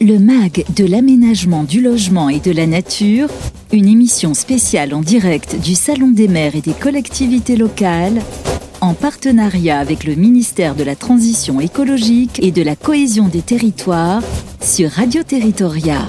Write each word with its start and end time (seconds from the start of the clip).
Le 0.00 0.20
MAG 0.20 0.64
de 0.76 0.84
l'aménagement 0.84 1.64
du 1.64 1.80
logement 1.80 2.28
et 2.28 2.38
de 2.38 2.52
la 2.52 2.68
nature, 2.68 3.26
une 3.72 3.88
émission 3.88 4.32
spéciale 4.32 4.94
en 4.94 5.00
direct 5.00 5.60
du 5.60 5.74
Salon 5.74 6.12
des 6.12 6.28
maires 6.28 6.54
et 6.54 6.60
des 6.60 6.72
collectivités 6.72 7.56
locales, 7.56 8.22
en 8.80 8.94
partenariat 8.94 9.80
avec 9.80 10.04
le 10.04 10.14
ministère 10.14 10.76
de 10.76 10.84
la 10.84 10.94
Transition 10.94 11.60
écologique 11.60 12.38
et 12.40 12.52
de 12.52 12.62
la 12.62 12.76
cohésion 12.76 13.26
des 13.26 13.42
territoires 13.42 14.22
sur 14.60 14.88
Radio 14.88 15.24
Territoria. 15.24 16.06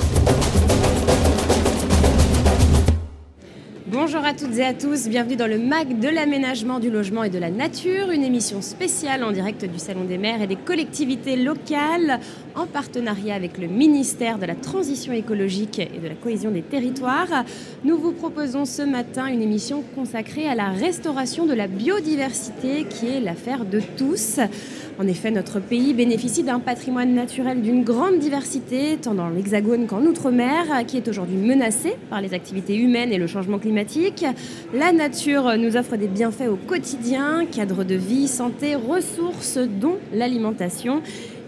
Bonjour 3.92 4.24
à 4.24 4.34
toutes 4.34 4.56
et 4.58 4.66
à 4.66 4.74
tous, 4.74 5.08
bienvenue 5.10 5.36
dans 5.36 5.48
le 5.48 5.58
MAC 5.58 6.00
de 6.00 6.08
l'aménagement 6.08 6.80
du 6.80 6.92
logement 6.92 7.24
et 7.24 7.30
de 7.30 7.40
la 7.40 7.50
nature, 7.50 8.12
une 8.12 8.24
émission 8.24 8.62
spéciale 8.62 9.24
en 9.24 9.32
direct 9.32 9.66
du 9.66 9.80
Salon 9.80 10.04
des 10.06 10.18
maires 10.18 10.42
et 10.42 10.48
des 10.48 10.56
collectivités 10.56 11.36
locales 11.36 12.20
en 12.56 12.66
partenariat 12.66 13.36
avec 13.36 13.58
le 13.58 13.68
ministère 13.68 14.38
de 14.38 14.46
la 14.46 14.56
Transition 14.56 15.14
écologique 15.14 15.80
et 15.80 16.00
de 16.00 16.08
la 16.08 16.16
cohésion 16.16 16.52
des 16.52 16.62
territoires. 16.62 17.46
Nous 17.84 17.98
vous 17.98 18.12
proposons 18.12 18.66
ce 18.66 18.82
matin 18.82 19.28
une 19.28 19.42
émission 19.42 19.84
consacrée 19.96 20.48
à 20.48 20.56
la 20.56 20.70
restauration 20.70 21.46
de 21.46 21.54
la 21.54 21.68
biodiversité 21.68 22.86
qui 22.90 23.08
est 23.08 23.20
l'affaire 23.20 23.66
de 23.66 23.82
tous. 23.98 24.40
En 25.00 25.08
effet, 25.08 25.32
notre 25.32 25.62
pays 25.62 25.94
bénéficie 25.94 26.44
d'un 26.44 26.60
patrimoine 26.60 27.14
naturel 27.14 27.62
d'une 27.62 27.86
grande 27.86 28.20
diversité, 28.20 28.98
tant 29.02 29.14
dans 29.14 29.30
l'Hexagone 29.30 29.88
qu'en 29.88 30.02
Outre-mer, 30.02 30.86
qui 30.88 30.98
est 30.98 31.08
aujourd'hui 31.08 31.38
menacé 31.38 31.96
par 32.10 32.20
les 32.20 32.34
activités 32.34 32.76
humaines 32.76 33.14
et 33.14 33.18
le 33.18 33.28
changement 33.28 33.60
climatique. 33.60 34.26
La 34.74 34.92
nature 34.92 35.58
nous 35.58 35.78
offre 35.78 35.96
des 35.96 36.08
bienfaits 36.08 36.50
au 36.50 36.58
quotidien, 36.58 37.46
cadre 37.46 37.86
de 37.86 37.96
vie, 37.96 38.28
santé, 38.28 38.76
ressources, 38.76 39.58
dont 39.58 39.96
l'alimentation. 40.14 41.02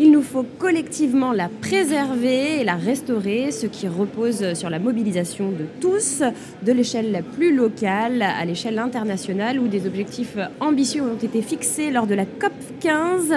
Il 0.03 0.09
nous 0.09 0.23
faut 0.23 0.47
collectivement 0.57 1.31
la 1.31 1.47
préserver 1.47 2.61
et 2.61 2.63
la 2.63 2.73
restaurer, 2.73 3.51
ce 3.51 3.67
qui 3.67 3.87
repose 3.87 4.55
sur 4.55 4.71
la 4.71 4.79
mobilisation 4.79 5.51
de 5.51 5.67
tous, 5.79 6.23
de 6.63 6.71
l'échelle 6.71 7.11
la 7.11 7.21
plus 7.21 7.55
locale 7.55 8.23
à 8.23 8.43
l'échelle 8.43 8.79
internationale, 8.79 9.59
où 9.59 9.67
des 9.67 9.85
objectifs 9.85 10.39
ambitieux 10.59 11.03
ont 11.03 11.23
été 11.23 11.43
fixés 11.43 11.91
lors 11.91 12.07
de 12.07 12.15
la 12.15 12.25
COP 12.25 12.51
15. 12.79 13.31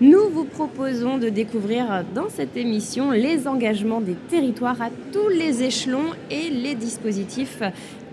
Nous 0.00 0.30
vous 0.32 0.44
proposons 0.44 1.18
de 1.18 1.28
découvrir 1.28 2.02
dans 2.14 2.30
cette 2.30 2.56
émission 2.56 3.10
les 3.10 3.46
engagements 3.46 4.00
des 4.00 4.16
territoires 4.30 4.80
à 4.80 4.88
tous 5.12 5.28
les 5.28 5.64
échelons 5.64 6.14
et 6.30 6.48
les 6.48 6.74
dispositifs 6.74 7.60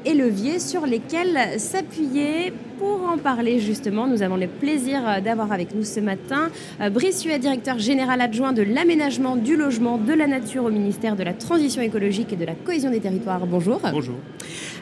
et 0.06 0.14
leviers 0.14 0.60
sur 0.60 0.86
lesquels 0.86 1.60
s'appuyer. 1.60 2.54
Pour 2.80 3.08
en 3.08 3.18
parler 3.18 3.60
justement, 3.60 4.08
nous 4.08 4.24
avons 4.24 4.36
le 4.36 4.48
plaisir 4.48 5.22
d'avoir 5.24 5.52
avec 5.52 5.74
nous 5.74 5.84
ce 5.84 6.00
matin 6.00 6.50
euh, 6.82 6.90
Brice 6.90 7.24
Huet, 7.24 7.40
directeur 7.40 7.80
général 7.80 8.20
adjoint 8.20 8.52
de 8.52 8.62
l'aménagement, 8.62 9.36
du 9.36 9.56
logement, 9.56 9.98
de 9.98 10.12
la 10.12 10.28
nature 10.28 10.66
au 10.66 10.70
ministère 10.70 11.16
de 11.16 11.24
la 11.24 11.34
Transition 11.34 11.82
écologique 11.82 12.34
et 12.34 12.36
de 12.36 12.46
la 12.46 12.56
cohésion 12.56 12.90
des 12.90 13.00
territoires. 13.00 13.46
Bonjour. 13.46 13.80
Bonjour. 13.92 14.16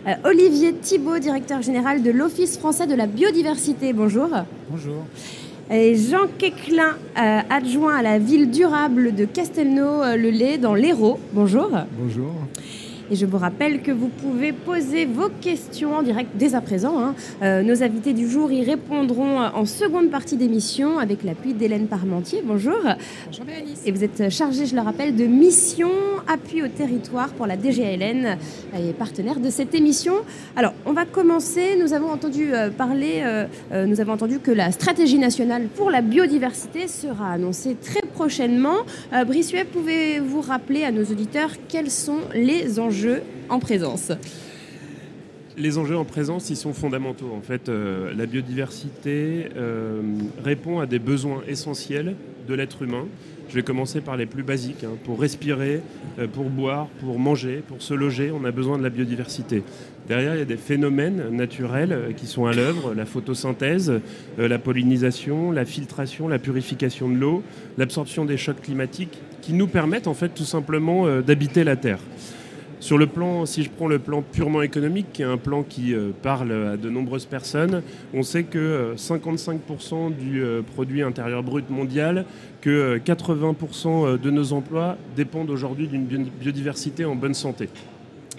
Euh, 0.08 0.14
Olivier 0.24 0.74
Thibault, 0.74 1.20
directeur 1.20 1.62
général 1.62 2.02
de 2.02 2.10
l'Office 2.10 2.58
français 2.58 2.88
de 2.88 2.96
la 2.96 3.06
biodiversité. 3.06 3.94
Bonjour. 3.94 4.30
Bonjour. 4.70 5.06
Et 5.70 5.96
Jean 5.96 6.28
Quéclin, 6.38 6.98
euh, 7.18 7.40
adjoint 7.50 7.96
à 7.96 8.02
la 8.02 8.20
ville 8.20 8.50
durable 8.50 9.14
de 9.16 9.26
Castelnau-le-Lay 9.26 10.58
dans 10.58 10.74
l'Hérault. 10.74 11.20
Bonjour. 11.34 11.70
Bonjour. 11.98 12.34
Et 13.12 13.16
je 13.16 13.26
vous 13.26 13.38
rappelle 13.38 13.82
que 13.82 13.92
vous 13.92 14.08
pouvez 14.08 14.54
poser 14.54 15.04
vos 15.04 15.28
questions 15.42 15.96
en 15.96 16.02
direct 16.02 16.30
dès 16.36 16.56
à 16.56 16.62
présent. 16.62 16.98
hein. 16.98 17.14
Euh, 17.42 17.62
nos 17.62 17.84
invités 17.84 18.14
du 18.14 18.26
jour 18.30 18.54
y 18.54 18.64
répondront 18.64 19.38
en 19.38 19.66
seconde 19.66 20.10
partie 20.10 20.38
d'émission 20.38 20.98
avec 20.98 21.26
l'appui 21.26 21.54
d'Hélène 21.54 21.88
Parmentier. 21.88 22.42
Bonjour. 22.46 22.78
Bonjour 23.26 23.44
Bérénice. 23.46 23.82
Et 23.86 23.92
vous 23.92 24.06
êtes 24.06 24.30
chargée, 24.30 24.66
je 24.66 24.76
le 24.76 24.82
rappelle, 24.82 25.14
de 25.14 25.26
mission 25.26 25.90
appui 26.26 26.64
au 26.64 26.70
territoire 26.70 27.34
pour 27.34 27.48
la 27.48 27.58
DGALN 27.58 28.38
et 28.80 28.94
partenaire 28.94 29.42
de 29.42 29.50
cette 29.50 29.76
émission. 29.76 30.14
Alors, 30.56 30.74
on 30.86 30.94
va 30.94 31.04
commencer. 31.04 31.76
Nous 31.82 31.92
avons 31.92 32.12
entendu 32.12 32.54
euh, 32.54 32.70
parler, 32.70 33.24
euh, 33.26 33.46
euh, 33.74 33.88
nous 33.88 34.00
avons 34.00 34.14
entendu 34.14 34.40
que 34.40 34.52
la 34.52 34.72
stratégie 34.72 35.20
nationale 35.20 35.68
pour 35.76 35.92
la 35.92 36.00
biodiversité 36.00 36.88
sera 36.88 37.32
annoncée 37.34 37.76
très 37.76 38.08
prochainement. 38.14 38.78
Euh, 39.12 39.26
pouvez-vous 39.74 40.40
rappeler 40.40 40.86
à 40.86 40.92
nos 40.92 41.04
auditeurs 41.04 41.52
quels 41.68 41.92
sont 41.92 42.20
les 42.34 42.80
enjeux 42.80 43.01
en 43.50 43.60
présence 43.60 44.12
Les 45.58 45.78
enjeux 45.78 45.98
en 45.98 46.06
présence, 46.06 46.52
sont 46.54 46.74
fondamentaux. 46.74 47.32
En 47.38 47.42
fait, 47.42 47.70
euh, 47.70 48.14
la 48.16 48.26
biodiversité 48.26 49.50
euh, 49.56 50.02
répond 50.44 50.80
à 50.80 50.86
des 50.86 51.00
besoins 51.00 51.42
essentiels 51.48 52.16
de 52.48 52.54
l'être 52.54 52.82
humain. 52.82 53.06
Je 53.50 53.56
vais 53.56 53.64
commencer 53.64 54.00
par 54.00 54.16
les 54.16 54.26
plus 54.26 54.44
basiques. 54.44 54.86
hein. 54.86 54.98
Pour 55.04 55.20
respirer, 55.20 55.82
euh, 56.20 56.28
pour 56.28 56.46
boire, 56.46 56.88
pour 57.02 57.20
manger, 57.20 57.62
pour 57.68 57.82
se 57.82 57.94
loger, 57.94 58.32
on 58.32 58.46
a 58.46 58.52
besoin 58.52 58.78
de 58.78 58.84
la 58.84 58.90
biodiversité. 58.90 59.64
Derrière, 60.08 60.36
il 60.36 60.40
y 60.40 60.42
a 60.42 60.46
des 60.46 60.58
phénomènes 60.58 61.30
naturels 61.32 62.14
qui 62.18 62.28
sont 62.28 62.46
à 62.46 62.54
l'œuvre, 62.54 62.94
la 62.94 63.06
photosynthèse, 63.06 63.94
la 64.38 64.58
pollinisation, 64.58 65.52
la 65.52 65.64
filtration, 65.64 66.28
la 66.28 66.40
purification 66.40 67.08
de 67.08 67.16
l'eau, 67.16 67.44
l'absorption 67.78 68.26
des 68.26 68.38
chocs 68.38 68.62
climatiques, 68.62 69.20
qui 69.42 69.54
nous 69.54 69.68
permettent 69.68 70.08
en 70.08 70.14
fait 70.14 70.30
tout 70.30 70.44
simplement 70.44 71.22
d'habiter 71.22 71.64
la 71.64 71.76
Terre. 71.76 72.00
Sur 72.82 72.98
le 72.98 73.06
plan, 73.06 73.46
si 73.46 73.62
je 73.64 73.70
prends 73.70 73.88
le 73.88 74.00
plan 74.00 74.24
purement 74.24 74.64
économique, 74.64 75.14
qui 75.14 75.22
est 75.22 75.26
un 75.26 75.38
plan 75.38 75.62
qui 75.62 75.94
euh, 75.94 76.10
parle 76.24 76.52
à 76.52 76.78
de 76.78 76.90
nombreuses 76.90 77.26
personnes, 77.28 77.84
on 78.12 78.24
sait 78.24 78.42
que 78.44 78.58
euh, 78.58 78.96
55% 78.96 80.16
du 80.18 80.42
euh, 80.44 80.64
produit 80.64 81.04
intérieur 81.04 81.44
brut 81.44 81.70
mondial, 81.70 82.26
que 82.60 82.70
euh, 82.72 82.98
80% 82.98 84.20
de 84.20 84.30
nos 84.32 84.52
emplois 84.54 84.98
dépendent 85.16 85.52
aujourd'hui 85.52 85.88
d'une 85.88 86.06
bio- 86.06 86.26
biodiversité 86.42 87.06
en 87.06 87.16
bonne 87.16 87.36
santé. 87.36 87.70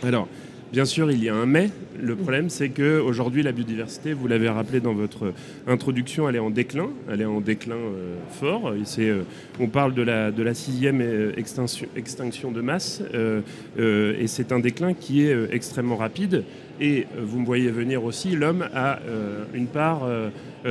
Alors, 0.02 0.26
bien 0.72 0.84
sûr, 0.86 1.12
il 1.12 1.22
y 1.22 1.28
a 1.28 1.36
un 1.36 1.46
mais. 1.46 1.70
Le 2.00 2.16
problème, 2.16 2.48
c'est 2.48 2.70
qu'aujourd'hui, 2.70 3.42
la 3.42 3.52
biodiversité, 3.52 4.12
vous 4.12 4.26
l'avez 4.26 4.48
rappelé 4.48 4.80
dans 4.80 4.94
votre 4.94 5.32
introduction, 5.66 6.28
elle 6.28 6.36
est 6.36 6.40
en 6.40 6.50
déclin. 6.50 6.88
Elle 7.10 7.20
est 7.20 7.26
en 7.26 7.40
déclin 7.40 7.76
euh, 7.76 8.14
fort. 8.30 8.72
Et 8.74 8.84
euh, 9.00 9.22
on 9.60 9.66
parle 9.66 9.94
de 9.94 10.02
la, 10.02 10.30
de 10.30 10.42
la 10.42 10.54
sixième 10.54 11.00
euh, 11.00 11.32
extinction, 11.36 11.86
extinction 11.96 12.50
de 12.50 12.60
masse. 12.60 13.02
et 13.78 14.26
c'est 14.26 14.52
un 14.52 14.58
déclin 14.58 14.94
qui 14.94 15.26
est 15.26 15.52
extrêmement 15.52 15.96
rapide. 15.96 16.44
Et 16.80 17.06
vous 17.20 17.38
me 17.38 17.46
voyez 17.46 17.70
venir 17.70 18.02
aussi, 18.04 18.30
l'homme 18.34 18.66
a 18.74 18.98
une 19.54 19.66
part 19.66 20.08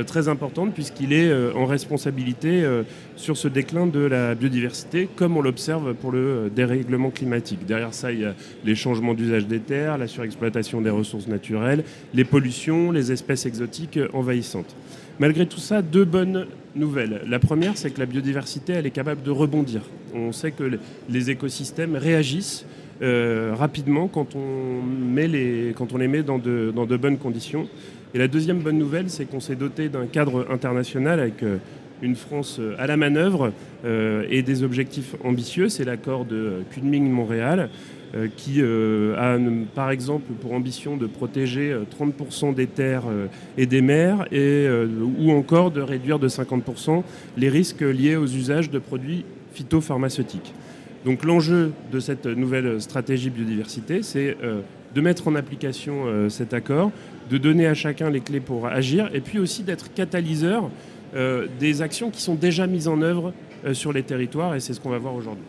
très 0.06 0.28
importante 0.28 0.74
puisqu'il 0.74 1.12
est 1.12 1.32
en 1.54 1.64
responsabilité 1.64 2.64
sur 3.16 3.36
ce 3.36 3.48
déclin 3.48 3.86
de 3.86 4.00
la 4.00 4.34
biodiversité, 4.34 5.08
comme 5.16 5.36
on 5.36 5.42
l'observe 5.42 5.94
pour 5.94 6.12
le 6.12 6.50
dérèglement 6.54 7.10
climatique. 7.10 7.64
Derrière 7.66 7.94
ça, 7.94 8.12
il 8.12 8.20
y 8.20 8.24
a 8.24 8.34
les 8.64 8.74
changements 8.74 9.14
d'usage 9.14 9.46
des 9.46 9.60
terres, 9.60 9.96
la 9.96 10.08
surexploitation 10.08 10.80
des 10.80 10.90
ressources 10.90 11.11
naturelles, 11.28 11.84
les 12.14 12.24
pollutions, 12.24 12.90
les 12.90 13.12
espèces 13.12 13.46
exotiques 13.46 13.98
envahissantes. 14.12 14.74
Malgré 15.18 15.46
tout 15.46 15.60
ça, 15.60 15.82
deux 15.82 16.04
bonnes 16.04 16.46
nouvelles. 16.74 17.22
La 17.28 17.38
première, 17.38 17.76
c'est 17.76 17.90
que 17.90 18.00
la 18.00 18.06
biodiversité, 18.06 18.72
elle 18.72 18.86
est 18.86 18.90
capable 18.90 19.22
de 19.22 19.30
rebondir. 19.30 19.82
On 20.14 20.32
sait 20.32 20.50
que 20.50 20.78
les 21.08 21.30
écosystèmes 21.30 21.96
réagissent 21.96 22.64
euh, 23.02 23.52
rapidement 23.56 24.06
quand 24.06 24.36
on, 24.36 24.80
les, 25.16 25.74
met 26.08 26.22
dans 26.22 26.38
de, 26.38 26.96
bonnes 26.96 27.18
conditions. 27.18 27.68
Et 28.14 28.18
la 28.18 28.28
deuxième 28.28 28.58
bonne 28.58 28.78
nouvelle, 28.78 29.10
c'est 29.10 29.24
qu'on 29.24 29.40
s'est 29.40 29.56
doté 29.56 29.88
d'un 29.88 30.06
cadre 30.06 30.46
international 30.50 31.18
avec 31.18 31.42
euh, 31.42 31.56
une 32.00 32.14
France 32.14 32.58
euh, 32.60 32.74
à 32.78 32.86
la 32.86 32.96
manœuvre 32.96 33.52
et 34.30 34.42
des 34.42 34.62
objectifs 34.62 35.16
ambitieux. 35.24 35.68
C'est 35.68 35.84
l'accord 35.84 36.24
de 36.24 36.62
Kunming-Montréal 36.72 37.68
qui 38.36 38.60
euh, 38.60 39.14
a 39.16 39.36
euh, 39.36 39.64
par 39.74 39.90
exemple 39.90 40.32
pour 40.40 40.52
ambition 40.52 40.96
de 40.96 41.06
protéger 41.06 41.72
euh, 41.72 41.84
30% 41.84 42.54
des 42.54 42.66
terres 42.66 43.04
euh, 43.08 43.26
et 43.56 43.66
des 43.66 43.80
mers 43.80 44.26
et, 44.32 44.66
euh, 44.66 44.86
ou 45.18 45.30
encore 45.32 45.70
de 45.70 45.80
réduire 45.80 46.18
de 46.18 46.28
50% 46.28 47.02
les 47.36 47.48
risques 47.48 47.80
liés 47.80 48.16
aux 48.16 48.26
usages 48.26 48.70
de 48.70 48.78
produits 48.78 49.24
phytopharmaceutiques. 49.52 50.54
Donc 51.04 51.24
l'enjeu 51.24 51.72
de 51.90 52.00
cette 52.00 52.26
nouvelle 52.26 52.80
stratégie 52.80 53.30
biodiversité, 53.30 54.02
c'est 54.02 54.36
euh, 54.42 54.60
de 54.94 55.00
mettre 55.00 55.28
en 55.28 55.34
application 55.34 56.06
euh, 56.06 56.28
cet 56.28 56.54
accord, 56.54 56.92
de 57.30 57.38
donner 57.38 57.66
à 57.66 57.74
chacun 57.74 58.10
les 58.10 58.20
clés 58.20 58.40
pour 58.40 58.66
agir, 58.66 59.10
et 59.14 59.20
puis 59.20 59.38
aussi 59.38 59.62
d'être 59.62 59.92
catalyseur 59.94 60.70
euh, 61.14 61.46
des 61.58 61.82
actions 61.82 62.10
qui 62.10 62.22
sont 62.22 62.34
déjà 62.34 62.66
mises 62.66 62.88
en 62.88 63.00
œuvre 63.02 63.32
euh, 63.64 63.74
sur 63.74 63.92
les 63.92 64.02
territoires, 64.02 64.54
et 64.54 64.60
c'est 64.60 64.74
ce 64.74 64.80
qu'on 64.80 64.90
va 64.90 64.98
voir 64.98 65.14
aujourd'hui. 65.14 65.44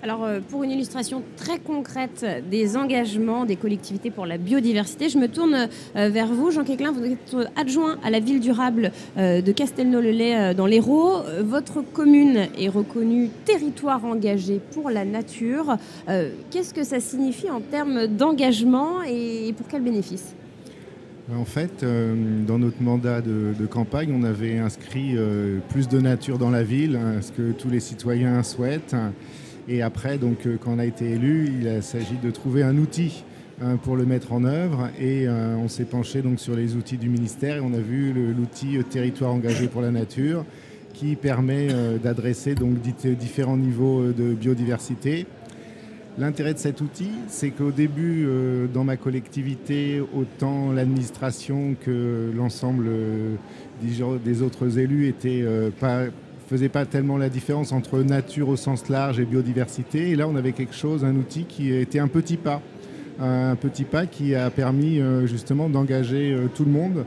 Alors, 0.00 0.22
euh, 0.22 0.38
pour 0.48 0.62
une 0.62 0.70
illustration 0.70 1.24
très 1.36 1.58
concrète 1.58 2.24
des 2.48 2.76
engagements 2.76 3.44
des 3.44 3.56
collectivités 3.56 4.12
pour 4.12 4.26
la 4.26 4.38
biodiversité, 4.38 5.08
je 5.08 5.18
me 5.18 5.26
tourne 5.26 5.68
euh, 5.96 6.08
vers 6.08 6.28
vous, 6.28 6.52
Jean 6.52 6.62
Quéclin. 6.62 6.92
Vous 6.92 7.04
êtes 7.04 7.36
adjoint 7.56 7.98
à 8.04 8.10
la 8.10 8.20
ville 8.20 8.38
durable 8.38 8.92
euh, 9.16 9.40
de 9.40 9.50
Castelnau-le-Lay 9.50 10.36
euh, 10.36 10.54
dans 10.54 10.66
l'Hérault. 10.66 11.16
Euh, 11.26 11.42
Votre 11.44 11.82
commune 11.82 12.46
est 12.56 12.68
reconnue 12.68 13.28
territoire 13.44 14.04
engagé 14.04 14.60
pour 14.72 14.88
la 14.90 15.04
nature. 15.04 15.76
Euh, 16.08 16.30
Qu'est-ce 16.50 16.72
que 16.72 16.84
ça 16.84 17.00
signifie 17.00 17.50
en 17.50 17.60
termes 17.60 18.06
d'engagement 18.06 19.02
et 19.02 19.52
pour 19.56 19.66
quel 19.66 19.82
bénéfice? 19.82 20.32
En 21.36 21.44
fait, 21.44 21.82
euh, 21.82 22.14
dans 22.46 22.58
notre 22.58 22.80
mandat 22.82 23.20
de, 23.20 23.66
campagne, 23.68 24.14
on 24.16 24.22
avait 24.22 24.58
inscrit 24.58 25.14
euh, 25.16 25.58
plus 25.70 25.88
de 25.88 26.00
nature 26.00 26.38
dans 26.38 26.50
la 26.50 26.62
ville, 26.62 26.96
hein, 26.96 27.20
ce 27.20 27.32
que 27.32 27.50
tous 27.52 27.68
les 27.68 27.80
citoyens 27.80 28.42
souhaitent. 28.44 28.94
Et 29.68 29.82
après, 29.82 30.18
donc, 30.18 30.48
quand 30.60 30.72
on 30.72 30.78
a 30.78 30.86
été 30.86 31.10
élu, 31.10 31.48
il 31.60 31.82
s'agit 31.82 32.16
de 32.22 32.30
trouver 32.30 32.62
un 32.62 32.76
outil 32.78 33.24
pour 33.82 33.96
le 33.96 34.06
mettre 34.06 34.32
en 34.32 34.44
œuvre. 34.44 34.88
Et 34.98 35.28
on 35.28 35.68
s'est 35.68 35.84
penché 35.84 36.22
donc 36.22 36.40
sur 36.40 36.56
les 36.56 36.74
outils 36.74 36.96
du 36.96 37.08
ministère 37.08 37.56
et 37.56 37.60
on 37.60 37.74
a 37.74 37.78
vu 37.78 38.12
l'outil 38.12 38.82
territoire 38.88 39.32
engagé 39.32 39.68
pour 39.68 39.82
la 39.82 39.90
nature 39.90 40.44
qui 40.94 41.16
permet 41.16 41.68
d'adresser 42.02 42.54
donc 42.54 42.78
différents 42.80 43.58
niveaux 43.58 44.10
de 44.10 44.32
biodiversité 44.32 45.26
L'intérêt 46.18 46.52
de 46.52 46.58
cet 46.58 46.80
outil, 46.80 47.10
c'est 47.28 47.50
qu'au 47.50 47.70
début, 47.70 48.24
euh, 48.26 48.66
dans 48.66 48.82
ma 48.82 48.96
collectivité, 48.96 50.00
autant 50.00 50.72
l'administration 50.72 51.76
que 51.80 52.32
l'ensemble 52.36 52.86
euh, 52.88 53.36
des 54.24 54.42
autres 54.42 54.80
élus 54.80 55.06
étaient 55.06 55.42
euh, 55.44 55.70
pas 55.70 56.06
faisait 56.48 56.68
pas 56.68 56.86
tellement 56.86 57.16
la 57.16 57.28
différence 57.28 57.72
entre 57.72 58.00
nature 58.00 58.48
au 58.48 58.56
sens 58.56 58.88
large 58.88 59.20
et 59.20 59.24
biodiversité. 59.24 60.10
Et 60.10 60.16
là, 60.16 60.26
on 60.28 60.36
avait 60.36 60.52
quelque 60.52 60.74
chose, 60.74 61.04
un 61.04 61.14
outil 61.16 61.44
qui 61.44 61.72
était 61.72 61.98
un 61.98 62.08
petit 62.08 62.36
pas, 62.36 62.62
un 63.20 63.56
petit 63.56 63.84
pas 63.84 64.06
qui 64.06 64.34
a 64.34 64.48
permis 64.50 65.00
justement 65.26 65.68
d'engager 65.68 66.36
tout 66.54 66.64
le 66.64 66.70
monde, 66.70 67.04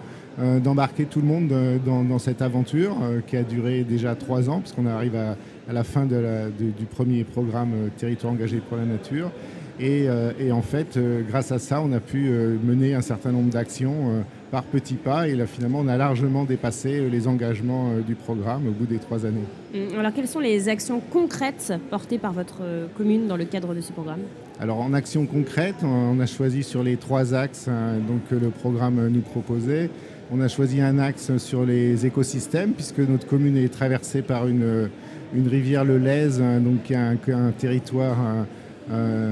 d'embarquer 0.63 1.05
tout 1.05 1.21
le 1.21 1.27
monde 1.27 1.53
dans, 1.85 2.19
cette 2.19 2.41
aventure 2.41 2.97
qui 3.27 3.37
a 3.37 3.43
duré 3.43 3.83
déjà 3.83 4.15
trois 4.15 4.49
ans, 4.49 4.59
puisqu'on 4.59 4.85
arrive 4.85 5.15
à, 5.15 5.35
la 5.71 5.83
fin 5.83 6.05
du 6.05 6.85
premier 6.85 7.23
programme 7.23 7.71
euh, 7.73 7.89
Territoire 7.97 8.33
engagé 8.33 8.57
pour 8.57 8.77
la 8.77 8.85
nature. 8.85 9.31
Et, 9.79 10.05
euh, 10.07 10.51
en 10.51 10.61
fait, 10.61 10.97
euh, 10.97 11.21
grâce 11.27 11.51
à 11.51 11.59
ça, 11.59 11.81
on 11.81 11.91
a 11.91 11.99
pu 11.99 12.29
mener 12.63 12.93
un 12.93 13.01
certain 13.01 13.31
nombre 13.31 13.49
d'actions 13.49 14.23
par 14.51 14.63
petits 14.63 14.95
pas. 14.95 15.27
Et 15.27 15.35
là, 15.35 15.47
finalement, 15.47 15.79
on 15.79 15.87
a 15.87 15.97
largement 15.97 16.43
dépassé 16.43 17.09
les 17.09 17.27
engagements 17.27 17.93
du 18.05 18.15
programme 18.15 18.67
au 18.67 18.71
bout 18.71 18.85
des 18.85 18.97
trois 18.97 19.25
années. 19.25 19.45
Hum, 19.73 19.99
alors, 19.99 20.13
quelles 20.13 20.27
sont 20.27 20.39
les 20.39 20.69
actions 20.69 20.99
concrètes 20.99 21.73
portées 21.89 22.17
par 22.17 22.33
votre 22.33 22.61
commune 22.97 23.27
dans 23.27 23.37
le 23.37 23.45
cadre 23.45 23.73
de 23.73 23.81
ce 23.81 23.91
programme? 23.91 24.21
Alors, 24.59 24.79
en 24.81 24.93
actions 24.93 25.25
concrètes, 25.25 25.83
on 25.83 26.19
a 26.19 26.25
choisi 26.25 26.63
sur 26.63 26.83
les 26.83 26.97
trois 26.97 27.33
axes 27.33 27.67
hein, 27.67 27.95
donc, 28.07 28.27
que 28.29 28.35
le 28.35 28.49
programme 28.49 29.07
nous 29.07 29.21
proposait. 29.21 29.89
On 30.31 30.39
a 30.41 30.47
choisi 30.47 30.81
un 30.81 30.99
axe 30.99 31.37
sur 31.37 31.65
les 31.65 32.05
écosystèmes, 32.05 32.73
puisque 32.73 32.99
notre 32.99 33.27
commune 33.27 33.57
est 33.57 33.69
traversée 33.69 34.21
par 34.21 34.47
une 34.47 34.89
une 35.33 35.47
rivière 35.47 35.85
le 35.85 35.97
Lez, 35.97 36.41
hein, 36.41 36.59
donc 36.59 36.91
un, 36.91 37.15
un 37.33 37.51
territoire, 37.51 38.17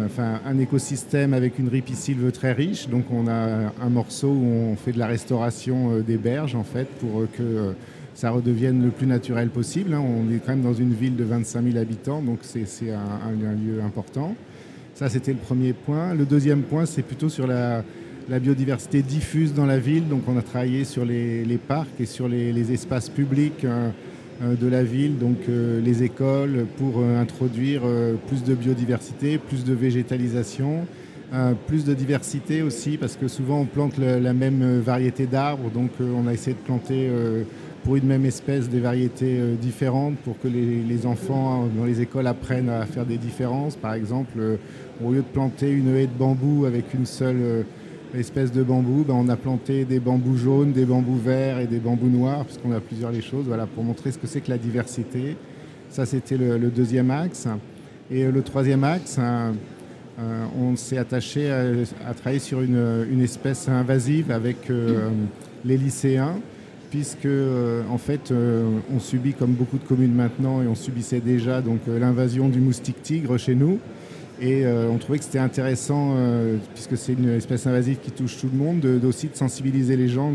enfin, 0.06 0.40
un 0.46 0.58
écosystème 0.58 1.34
avec 1.34 1.60
une 1.60 1.68
ripisylve 1.68 2.32
très 2.32 2.54
riche. 2.54 2.88
Donc 2.88 3.06
on 3.12 3.28
a 3.28 3.74
un 3.82 3.90
morceau 3.90 4.30
où 4.30 4.46
on 4.46 4.76
fait 4.76 4.92
de 4.92 5.00
la 5.00 5.08
restauration 5.08 5.92
euh, 5.92 6.02
des 6.02 6.18
berges 6.18 6.56
en 6.56 6.64
fait 6.64 6.88
pour 7.00 7.24
que 7.34 7.42
euh, 7.42 7.72
ça 8.16 8.32
redevienne 8.32 8.84
le 8.84 8.90
plus 8.90 9.08
naturel 9.08 9.50
possible. 9.50 9.94
Hein. 9.94 10.02
On 10.02 10.34
est 10.34 10.40
quand 10.40 10.52
même 10.52 10.62
dans 10.62 10.74
une 10.74 10.94
ville 10.94 11.16
de 11.16 11.24
25 11.24 11.64
000 11.64 11.78
habitants, 11.78 12.22
donc 12.22 12.40
c'est 12.42 12.92
un, 12.92 13.32
lieu 13.32 13.82
important. 13.82 14.36
Ça, 14.94 15.08
c'était 15.08 15.32
le 15.32 15.38
premier 15.38 15.72
point. 15.72 16.14
Le 16.14 16.26
deuxième 16.26 16.64
point, 16.64 16.86
c'est 16.86 17.02
plutôt 17.02 17.30
sur 17.30 17.48
la, 17.48 17.84
biodiversité 18.42 19.02
diffuse 19.02 19.54
dans 19.54 19.66
la 19.66 19.80
ville. 19.80 20.10
Donc, 20.10 20.24
on 20.28 20.38
a 20.38 20.42
travaillé 20.42 20.84
sur 20.84 21.06
les, 21.06 21.60
parcs 21.66 22.02
et 22.02 22.06
sur 22.06 22.28
les, 22.28 22.74
espaces 22.74 23.08
publics. 23.08 23.64
Hein. 23.64 23.94
Euh, 24.42 24.56
de 24.56 24.68
la 24.68 24.84
ville, 24.84 25.18
donc 25.18 25.38
euh, 25.50 25.82
les 25.82 26.02
écoles, 26.02 26.66
pour 26.78 27.00
euh, 27.00 27.22
introduire 27.22 27.82
plus 28.28 28.44
de 28.44 28.56
biodiversité, 28.56 29.38
plus 29.38 29.66
de 29.66 29.74
végétalisation, 29.74 30.86
plus 31.68 31.86
de 31.86 31.94
diversité 31.94 32.64
aussi, 32.64 32.98
parce 32.98 33.16
que 33.16 33.28
souvent 33.28 33.60
on 33.60 33.66
plante 33.66 34.00
la 34.00 34.34
même 34.34 34.80
variété 34.80 35.28
d'arbres, 35.28 35.70
donc 35.70 35.92
on 36.02 36.26
a 36.26 36.34
essayé 36.34 36.56
de 36.56 36.66
planter 36.66 37.08
pour 37.84 37.98
une 37.98 38.08
même 38.08 38.26
espèce 38.26 38.68
des 38.68 38.80
variétés 38.80 39.40
différentes 39.62 40.16
pour 40.18 40.40
que 40.40 40.48
les, 40.48 41.06
enfants 41.06 41.68
dans 41.78 41.86
les 41.86 42.02
écoles 42.02 42.26
apprennent 42.26 42.70
à 42.70 42.84
faire 42.88 43.06
des 43.06 43.18
différences. 43.18 43.76
Par 43.76 43.94
exemple, 43.94 44.40
au 45.06 45.12
lieu 45.12 45.18
de 45.18 45.32
planter 45.32 45.70
une 45.70 45.96
haie 45.96 46.08
de 46.08 46.18
bambou 46.18 46.66
avec 46.66 46.96
une 46.96 47.06
seule 47.06 47.64
espèce 48.16 48.52
de 48.52 48.64
bambou, 48.64 49.04
ben, 49.08 49.14
on 49.14 49.30
a 49.30 49.36
planté 49.36 49.86
des 49.86 50.00
bambous 50.00 50.38
jaunes, 50.38 50.72
des 50.72 50.86
bambous 50.86 51.18
verts 51.18 51.60
et 51.60 51.68
des 51.68 51.80
bambous 51.80 52.10
noirs, 52.10 52.46
puisqu'on 52.46 52.72
a 52.72 52.80
plusieurs 52.80 53.12
les 53.12 53.22
choses, 53.22 53.46
voilà, 53.46 53.66
pour 53.68 53.84
montrer 53.84 54.12
ce 54.12 54.18
que 54.18 54.28
c'est 54.28 54.42
que 54.42 54.50
la 54.50 54.58
diversité. 54.58 55.36
Ça, 55.90 56.06
c'était 56.06 56.38
le, 56.38 56.70
deuxième 56.70 57.12
axe. 57.12 57.48
Et 58.12 58.30
le 58.30 58.42
troisième 58.42 58.84
axe, 58.84 59.18
hein, 59.18 59.54
euh, 60.20 60.46
on 60.60 60.76
s'est 60.76 60.98
attaché 60.98 61.50
à, 61.50 62.14
travailler 62.14 62.40
sur 62.40 62.62
une, 62.62 63.22
espèce 63.22 63.70
invasive 63.70 64.32
avec 64.32 64.70
euh, 64.70 65.10
les 65.64 65.78
lycéens, 65.78 66.36
puisque 66.90 67.26
euh, 67.26 67.84
en 67.90 67.98
fait, 67.98 68.34
on 68.94 69.00
subit 69.00 69.34
comme 69.34 69.54
beaucoup 69.54 69.78
de 69.78 69.84
communes 69.84 70.14
maintenant, 70.14 70.62
et 70.62 70.68
on 70.68 70.76
subissait 70.76 71.22
déjà 71.22 71.62
donc 71.62 71.82
l'invasion 71.88 72.50
du 72.50 72.60
moustique 72.60 73.02
tigre 73.02 73.38
chez 73.38 73.56
nous. 73.56 73.80
Et 74.42 74.66
euh, 74.66 74.90
on 74.90 74.98
trouvait 74.98 75.18
que 75.18 75.26
c'était 75.26 75.40
intéressant, 75.40 76.14
euh, 76.16 76.58
puisque 76.74 76.98
c'est 76.98 77.14
une 77.14 77.30
espèce 77.30 77.68
invasive 77.68 77.98
qui 78.02 78.12
touche 78.12 78.38
tout 78.38 78.50
le 78.52 78.58
monde, 78.58 78.86
aussi 79.04 79.28
de 79.28 79.36
sensibiliser 79.36 79.98
les 79.98 80.08
gens 80.08 80.34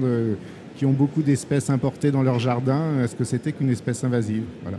qui 0.76 0.84
ont 0.84 0.92
beaucoup 0.92 1.22
d'espèces 1.22 1.70
importées 1.70 2.10
dans 2.10 2.22
leur 2.22 2.38
jardin 2.38 2.98
à 3.02 3.06
ce 3.06 3.14
que 3.14 3.24
c'était 3.24 3.52
qu'une 3.52 3.70
espèce 3.70 4.04
invasive. 4.04 4.42
Voilà. 4.62 4.78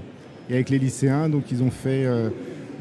Et 0.49 0.53
avec 0.53 0.69
les 0.69 0.77
lycéens, 0.77 1.27
donc 1.29 1.51
ils 1.51 1.63
ont 1.63 1.71
fait, 1.71 2.05
euh, 2.05 2.29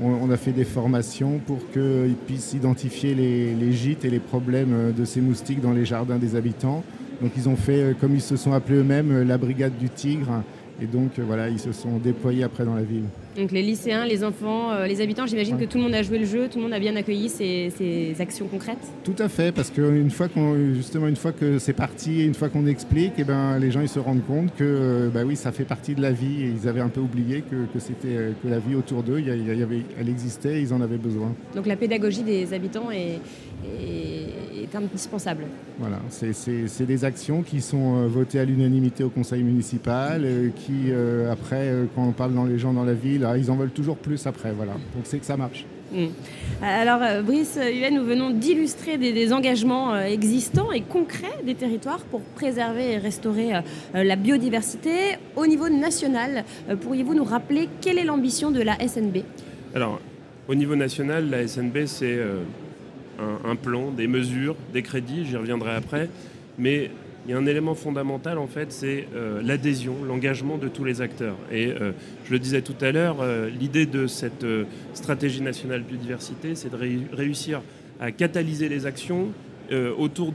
on, 0.03 0.31
a 0.31 0.37
fait 0.37 0.53
des 0.53 0.65
formations 0.65 1.41
pour 1.47 1.59
qu'ils 1.71 2.17
puissent 2.27 2.53
identifier 2.53 3.15
les, 3.15 3.73
gîtes 3.73 4.05
et 4.05 4.11
les 4.11 4.19
problèmes 4.19 4.93
de 4.93 5.05
ces 5.05 5.23
moustiques 5.23 5.63
dans 5.63 5.73
les 5.73 5.87
jardins 5.87 6.19
des 6.19 6.37
habitants. 6.37 6.85
Donc 7.23 7.33
ils 7.39 7.49
ont 7.49 7.57
fait, 7.57 7.97
comme 8.01 8.15
ils 8.15 8.21
se 8.21 8.37
sont 8.37 8.53
appelés 8.53 8.79
eux-mêmes, 8.79 9.23
la 9.23 9.39
brigade 9.39 9.79
du 9.79 9.89
tigre. 9.89 10.43
Et 10.81 10.87
donc 10.87 11.19
voilà, 11.19 11.49
ils 11.49 11.61
se 11.61 11.73
sont 11.73 11.99
déployés 11.99 12.45
après 12.45 12.65
dans 12.65 12.75
la 12.75 12.83
ville. 12.83 13.05
Donc 13.37 13.51
les 13.51 13.63
lycéens, 13.63 14.07
les 14.07 14.23
enfants, 14.23 14.73
euh, 14.73 14.87
les 14.87 15.01
habitants, 15.01 15.27
j'imagine 15.27 15.59
que 15.59 15.65
tout 15.65 15.79
le 15.79 15.85
monde 15.85 15.95
a 15.95 16.03
joué 16.03 16.19
le 16.19 16.25
jeu, 16.25 16.49
tout 16.49 16.59
le 16.59 16.65
monde 16.65 16.73
a 16.73 16.79
bien 16.79 16.95
accueilli 16.95 17.29
ces, 17.29 18.15
actions 18.21 18.47
concrètes. 18.47 18.79
Tout 19.03 19.17
à 19.19 19.29
fait, 19.29 19.53
parce 19.53 19.71
qu'une 19.71 20.11
fois 20.11 20.29
qu'on, 20.29 20.75
justement, 20.75 21.09
une 21.09 21.17
fois 21.17 21.33
que 21.33 21.59
c'est 21.59 21.73
parti, 21.73 22.25
une 22.25 22.35
fois 22.35 22.49
qu'on 22.49 22.67
explique, 22.67 23.19
et 23.19 23.23
eh 23.23 23.25
ben, 23.25 23.59
les 23.59 23.71
gens 23.73 23.81
ils 23.81 23.89
se 23.89 23.99
rendent 23.99 24.25
compte 24.25 24.55
que, 24.55 24.65
euh, 24.65 25.09
bah 25.09 25.23
oui, 25.27 25.35
ça 25.35 25.51
fait 25.51 25.65
partie 25.65 25.95
de 25.95 26.03
la 26.03 26.13
vie. 26.13 26.45
Et 26.45 26.53
ils 26.63 26.69
avaient 26.69 26.81
un 26.81 26.89
peu 26.89 27.01
oublié 27.01 27.43
que, 27.43 27.67
c'était 27.79 28.09
euh, 28.09 28.33
que 28.43 28.49
la 28.49 28.61
vie 28.61 28.77
autour 28.77 29.03
d'eux, 29.03 29.21
y 29.21 29.31
avait, 29.31 29.83
elle 29.99 30.09
existait, 30.09 30.63
ils 30.63 30.73
en 30.73 30.81
avaient 30.81 30.99
besoin. 30.99 31.35
Donc 31.57 31.67
la 31.67 31.77
pédagogie 31.77 32.23
des 32.23 32.55
habitants 32.55 32.91
est, 32.91 33.19
est 33.65 34.54
indispensable. 34.75 35.45
Voilà, 35.79 35.99
c'est 36.11 36.87
des 36.87 37.05
actions 37.05 37.43
qui 37.43 37.61
sont 37.61 38.07
votées 38.07 38.39
à 38.39 38.45
l'unanimité 38.45 39.05
au 39.05 39.11
conseil 39.11 39.43
municipal, 39.43 40.25
qui 40.57 40.93
après, 41.31 41.73
quand 41.95 42.07
on 42.07 42.13
parle 42.13 42.35
dans 42.35 42.45
les 42.45 42.59
gens 42.59 42.73
dans 42.73 42.85
la 42.85 42.95
ville 42.95 43.27
ils 43.37 43.51
en 43.51 43.57
veulent 43.57 43.71
toujours 43.71 43.97
plus 43.97 44.27
après. 44.27 44.53
Voilà. 44.53 44.73
Donc 44.73 45.05
c'est 45.05 45.19
que 45.19 45.27
ça 45.27 45.37
marche. 45.37 45.65
Hmm. 45.93 46.09
Alors, 46.63 47.01
euh, 47.03 47.23
Brice 47.23 47.57
Huen, 47.57 47.95
nous 47.95 48.05
venons 48.05 48.31
d'illustrer 48.31 48.99
des, 48.99 49.33
engagements 49.33 49.95
euh, 49.95 50.03
existants 50.05 50.73
et 50.73 50.81
concrets 50.81 51.39
des 51.45 51.55
territoires 51.55 52.01
pour 52.11 52.21
préserver 52.21 52.93
et 52.93 52.99
restaurer 52.99 53.55
euh, 53.55 54.03
la 54.03 54.17
biodiversité. 54.17 55.19
Au 55.37 55.47
niveau 55.47 55.69
national, 55.69 56.45
pourriez-vous 56.81 57.15
nous 57.15 57.25
rappeler 57.25 57.69
quelle 57.81 57.99
est 57.99 58.05
l'ambition 58.05 58.51
de 58.51 58.61
la 58.61 58.77
SNB 58.77 59.19
Alors, 59.75 60.01
au 60.49 60.55
niveau 60.55 60.75
national, 60.75 61.31
la 61.31 61.47
SNB, 61.47 61.87
c'est 61.87 62.19
un, 63.45 63.57
plan, 63.57 63.91
des 63.91 64.07
mesures, 64.07 64.57
des 64.73 64.83
crédits, 64.83 65.25
j'y 65.27 65.37
reviendrai 65.37 65.75
après. 65.75 66.09
Mais 66.59 66.91
il 67.27 67.31
y 67.31 67.35
a 67.35 67.39
un 67.39 67.47
élément 67.47 67.75
fondamental 67.75 68.39
en 68.39 68.47
fait, 68.47 68.71
c'est 68.71 69.09
euh, 69.15 69.41
l'adhésion, 69.43 69.97
l'engagement 70.07 70.59
de 70.59 70.69
tous 70.69 70.85
les 70.85 71.01
acteurs. 71.01 71.37
Et 71.51 71.69
euh, 71.69 71.93
je 72.27 72.33
le 72.33 72.39
disais 72.39 72.63
tout 72.63 72.77
à 72.81 72.93
l'heure, 72.93 73.19
euh, 73.21 73.49
l'idée 73.49 73.87
de 73.87 74.07
cette 74.07 74.47
stratégie 74.93 75.41
nationale 75.41 75.83
biodiversité, 75.83 76.55
c'est 76.55 76.71
de 76.71 76.79
réussir 77.13 77.63
à 78.01 78.11
catalyser 78.11 78.69
les 78.69 78.87
actions 78.87 79.29
autour 79.99 80.33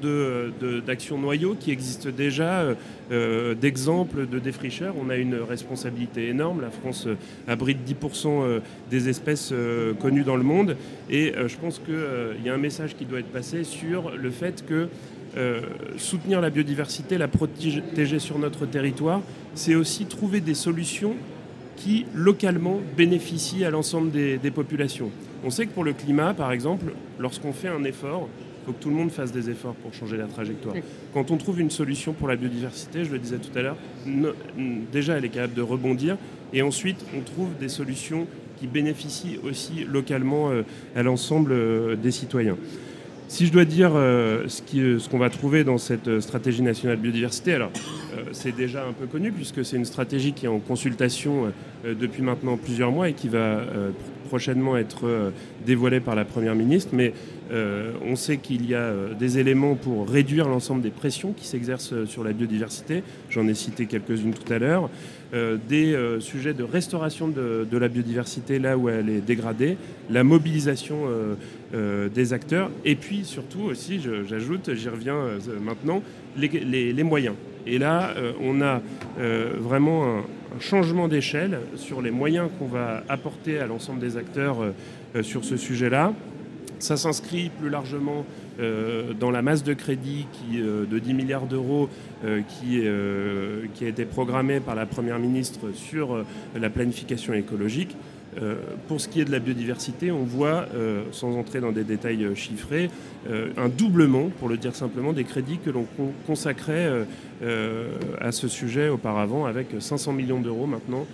d'actions 0.86 1.18
de, 1.18 1.22
noyaux 1.22 1.56
qui 1.60 1.72
existent 1.72 2.10
déjà, 2.16 2.66
d'exemples 3.10 4.28
de 4.28 4.40
défricheurs. 4.40 4.96
On 5.00 5.10
a 5.10 5.16
une 5.16 5.36
responsabilité 5.36 6.30
énorme. 6.30 6.62
La 6.62 6.72
France 6.72 7.08
abrite 7.48 7.80
10% 7.88 8.62
des 8.90 9.10
espèces 9.10 9.54
connues 10.00 10.24
dans 10.24 10.36
le 10.36 10.44
monde. 10.44 10.76
Et 11.10 11.34
je 11.48 11.58
pense 11.58 11.80
qu'il 11.80 12.46
y 12.46 12.50
a 12.50 12.54
un 12.54 12.58
message 12.58 12.96
qui 12.96 13.06
doit 13.06 13.20
être 13.20 13.32
passé 13.32 13.64
sur 13.64 14.12
le 14.16 14.32
fait 14.32 14.66
que 14.66 14.90
euh, 15.38 15.62
soutenir 15.98 16.42
la 16.42 16.50
biodiversité, 16.50 17.20
la 17.20 17.28
protéger 17.28 18.20
sur 18.20 18.40
notre 18.40 18.66
territoire, 18.66 19.22
c'est 19.54 19.76
aussi 19.76 20.06
trouver 20.06 20.42
des 20.42 20.56
solutions 20.56 21.16
qui, 21.76 22.08
localement, 22.16 22.80
bénéficient 22.98 23.64
à 23.64 23.70
l'ensemble 23.70 24.12
des, 24.12 24.52
populations. 24.52 25.12
On 25.46 25.52
sait 25.52 25.68
que 25.68 25.72
pour 25.72 25.84
le 25.84 25.94
climat, 25.94 26.34
par 26.34 26.52
exemple, 26.52 26.94
lorsqu'on 27.20 27.54
fait 27.54 27.68
un 27.68 27.84
effort, 27.84 28.28
faut 28.70 28.74
que 28.74 28.84
tout 28.84 28.90
le 28.90 28.96
monde 28.96 29.10
fasse 29.10 29.32
des 29.32 29.50
efforts 29.50 29.74
pour 29.74 29.96
changer 29.96 30.16
la 30.16 30.28
trajectoire. 30.28 30.76
Quand 31.12 31.32
on 31.32 31.38
trouve 31.38 31.60
une 31.60 31.72
solution 31.72 32.14
pour 32.14 32.28
la 32.28 32.36
biodiversité, 32.36 33.04
je 33.04 33.12
le 33.12 33.18
disais 33.18 33.38
tout 33.38 33.58
à 33.58 33.64
l'heure, 33.64 33.78
déjà 34.92 35.18
elle 35.18 35.26
est 35.26 35.30
capable 35.30 35.56
de 35.56 35.64
rebondir, 35.64 36.18
et 36.54 36.62
ensuite 36.62 37.04
on 37.18 37.22
trouve 37.22 37.50
des 37.60 37.70
solutions 37.70 38.28
qui 38.60 38.68
bénéficient 38.68 39.40
aussi 39.44 39.86
localement 39.92 40.52
euh, 40.52 40.64
à 40.96 41.02
l'ensemble 41.02 41.54
euh, 41.54 41.96
des 41.96 42.12
citoyens. 42.12 42.58
Si 43.28 43.48
je 43.48 43.52
dois 43.52 43.66
dire 43.66 43.94
euh, 43.96 44.48
ce 44.48 45.10
qu'on 45.10 45.18
va 45.18 45.30
trouver 45.30 45.64
dans 45.64 45.78
cette 45.78 46.20
stratégie 46.20 46.62
nationale 46.62 46.98
biodiversité, 46.98 47.54
alors 47.54 47.72
c'est 48.32 48.56
déjà 48.56 48.86
un 48.86 48.94
peu 48.94 49.06
connu 49.06 49.32
puisque 49.32 49.64
c'est 49.64 49.78
une 49.78 49.86
stratégie 49.86 50.34
qui 50.34 50.46
est 50.46 50.50
en 50.50 50.60
consultation 50.60 51.54
depuis 51.86 52.24
maintenant 52.24 52.58
plusieurs 52.58 52.92
mois 52.92 53.08
et 53.08 53.14
qui 53.14 53.30
va 53.30 53.62
prochainement 54.30 54.78
être 54.78 55.32
dévoilée 55.66 56.00
par 56.00 56.16
la 56.16 56.24
Première 56.26 56.56
ministre. 56.56 56.92
Mais 56.94 57.14
on 57.52 58.16
sait 58.16 58.38
qu'il 58.38 58.70
y 58.70 58.76
a 58.76 58.94
des 59.20 59.40
éléments 59.40 59.76
pour 59.76 60.08
réduire 60.08 60.48
l'ensemble 60.48 60.82
des 60.82 60.92
pressions 60.92 61.34
qui 61.34 61.48
s'exercent 61.48 62.06
sur 62.06 62.24
la 62.24 62.32
biodiversité. 62.32 63.04
J'en 63.30 63.48
ai 63.48 63.56
cité 63.56 63.88
quelques-unes 63.88 64.34
tout 64.34 64.54
à 64.54 64.60
l'heure. 64.60 64.90
des 65.68 65.98
sujets 66.20 66.54
de 66.54 66.64
restauration 66.64 67.28
de, 67.28 67.78
la 67.78 67.88
biodiversité 67.88 68.60
là 68.60 68.78
où 68.78 68.88
elle 68.88 69.10
est 69.10 69.22
dégradée, 69.22 69.78
la 70.10 70.24
mobilisation 70.24 70.98
des 71.74 72.34
acteurs 72.34 72.70
et 72.86 72.96
puis 72.96 73.26
surtout 73.26 73.62
aussi, 73.62 74.00
j'ajoute, 74.28 74.74
j'y 74.76 74.90
reviens 74.90 75.18
maintenant, 75.62 76.04
les, 76.38 77.04
moyens. 77.04 77.36
Et 77.66 77.78
là, 77.78 78.14
euh, 78.18 78.32
on 78.42 78.62
a 78.62 78.82
euh, 79.20 79.54
vraiment 79.58 80.24
un, 80.56 80.60
changement 80.60 81.08
d'échelle 81.08 81.60
sur 81.76 82.02
les 82.02 82.12
moyens 82.12 82.50
qu'on 82.58 82.68
va 82.68 83.04
apporter 83.10 83.60
à 83.60 83.68
l'ensemble 83.68 84.00
des 84.00 84.18
acteurs 84.18 84.58
euh, 84.62 85.24
sur 85.24 85.44
ce 85.44 85.58
sujet-là. 85.58 86.14
Ça 86.80 86.96
s'inscrit 86.96 87.50
plus 87.60 87.70
largement 87.70 88.26
dans 89.20 89.32
la 89.32 89.42
masse 89.42 89.64
de 89.64 89.74
crédit 89.74 90.28
de 90.54 91.00
10 91.00 91.14
milliards 91.14 91.46
d'euros 91.46 91.90
qui, 92.22 92.88
a 92.88 93.88
été 93.88 94.06
programmée 94.06 94.62
par 94.62 94.76
la 94.76 94.86
Première 94.86 95.20
ministre 95.20 95.72
sur 95.74 96.26
la 96.56 96.70
planification 96.70 97.34
écologique. 97.34 97.98
Euh, 98.38 98.56
pour 98.88 99.02
ce 99.02 99.08
qui 99.08 99.22
est 99.22 99.26
de 99.26 99.32
la 99.32 99.40
biodiversité, 99.40 100.12
on 100.12 100.24
voit, 100.24 100.68
euh, 100.76 101.04
sans 101.12 101.36
entrer 101.36 101.62
dans 101.62 101.72
des 101.72 101.84
détails 101.84 102.24
euh, 102.24 102.36
chiffrés, 102.36 102.90
un 103.58 103.68
doublement, 103.68 104.30
pour 104.40 104.48
le 104.48 104.56
dire 104.56 104.74
simplement, 104.74 105.12
des 105.12 105.26
crédits 105.26 105.60
que 105.64 105.70
l'on 105.70 105.86
consacrait 106.26 106.90
à 108.22 108.32
ce 108.32 108.48
sujet 108.48 108.88
auparavant, 108.88 109.46
avec 109.46 109.68
500 109.78 110.14
millions 110.14 110.40
d'euros 110.40 110.68
maintenant 110.68 111.06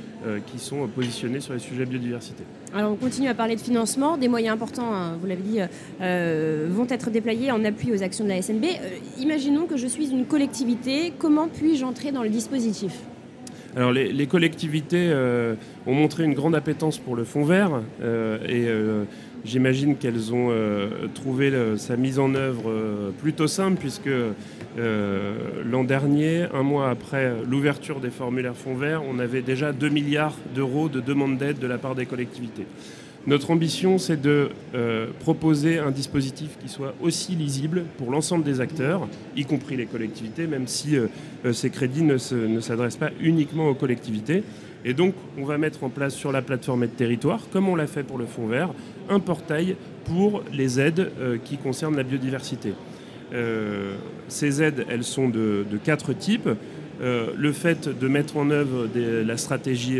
qui 0.46 0.60
sont 0.60 0.88
positionnés 0.88 1.40
sur 1.40 1.54
les 1.54 1.60
sujets 1.60 1.88
biodiversité. 1.88 2.44
Alors 2.76 2.92
on 2.92 2.96
continue 2.96 3.28
à 3.28 3.34
parler 3.34 3.56
de 3.56 3.62
financement, 3.62 4.18
des 4.18 4.28
moyens 4.28 4.54
importants, 4.54 4.94
hein, 4.94 5.18
vous 5.20 5.26
l'avez 5.26 5.42
dit, 5.42 5.60
vont 6.00 6.88
être 6.88 7.10
déployés 7.10 7.52
en 7.52 7.66
appui 7.66 7.92
aux 7.92 8.04
actions 8.04 8.24
de 8.24 8.30
la 8.30 8.40
SNB. 8.40 8.66
imaginons 9.18 9.66
que 9.66 9.76
je 9.76 9.88
suis 9.88 10.12
une 10.12 10.26
collectivité, 10.26 11.12
comment 11.18 11.48
puis-je 11.48 11.84
entrer 11.84 12.12
dans 12.12 12.22
le 12.22 12.30
dispositif? 12.30 12.94
Alors 13.75 13.91
les, 13.91 14.27
collectivités 14.27 15.10
euh, 15.10 15.55
ont 15.86 15.94
montré 15.94 16.24
une 16.24 16.34
grande 16.34 16.55
appétence 16.55 16.98
pour 16.98 17.15
le 17.15 17.25
fonds 17.25 17.44
vert 17.44 17.82
euh, 18.01 18.38
et 18.48 18.67
euh, 18.67 19.03
j'imagine 19.44 19.98
qu'elles 19.98 20.34
ont 20.34 20.50
trouvé 21.13 21.51
sa 21.77 21.98
mise 21.98 22.17
en 22.17 22.34
œuvre 22.36 23.12
plutôt 23.22 23.48
simple 23.48 23.77
puisque 23.79 24.10
l'an 24.77 25.84
dernier, 25.84 26.46
un 26.53 26.63
mois 26.63 26.89
après 26.89 27.34
l'ouverture 27.48 28.00
des 28.00 28.10
formulaires 28.10 28.55
fonds 28.55 28.75
vert, 28.75 29.03
on 29.08 29.20
avait 29.20 29.41
déjà 29.41 29.72
2 29.72 29.89
milliards 29.89 30.38
d'euros 30.55 30.89
de 30.89 31.00
demandes 31.00 31.38
d'aide 31.38 31.60
de 31.60 31.67
la 31.67 31.77
part 31.77 31.96
des 31.96 32.05
collectivités. 32.05 32.65
Notre 33.27 33.50
ambition, 33.50 33.98
c'est 33.98 34.22
de 34.22 34.50
euh, 34.75 35.08
proposer 35.20 35.79
un 35.79 35.89
dispositif 35.89 36.60
qui 36.62 36.70
soit 36.70 36.94
aussi 37.01 37.34
lisible 37.34 37.86
pour 37.98 38.12
l'ensemble 38.12 38.44
des 38.44 38.62
acteurs, 38.62 39.08
y 39.36 39.46
compris 39.46 39.75
les 39.75 39.88
collectivités, 39.88 40.46
même 40.46 40.67
si 40.67 40.96
euh, 40.96 41.08
euh, 41.44 41.51
ces 41.51 41.72
crédits 41.72 42.03
ne, 42.03 42.17
s'adressent 42.17 42.98
pas 42.98 43.10
uniquement 43.20 43.67
aux 43.67 43.74
collectivités. 43.74 44.44
Et 44.84 44.94
donc, 44.94 45.15
on 45.39 45.44
va 45.44 45.58
mettre 45.58 45.84
en 45.84 45.89
place 45.89 46.13
sur 46.13 46.32
la 46.32 46.44
plateforme 46.44 46.82
de 46.82 46.86
territoire, 46.86 47.41
comme 47.51 47.67
on 47.67 47.75
l'a 47.75 47.88
fait 47.88 48.03
pour 48.03 48.20
le 48.20 48.27
Fonds 48.27 48.46
vert, 48.46 48.70
un 49.10 49.20
portail 49.20 49.75
pour 50.05 50.44
les 50.53 50.79
aides 50.79 51.10
qui 51.44 51.58
concernent 51.58 51.96
la 51.96 52.03
biodiversité. 52.03 52.74
ces 54.27 54.62
aides, 54.62 54.86
elles 54.88 55.03
sont 55.03 55.27
de, 55.27 55.65
quatre 55.84 56.13
types. 56.13 56.50
Le 57.02 57.52
fait 57.52 57.90
de 57.90 58.08
mettre 58.08 58.38
en 58.38 58.50
œuvre 58.50 58.88
la 58.96 59.38
stratégie 59.38 60.00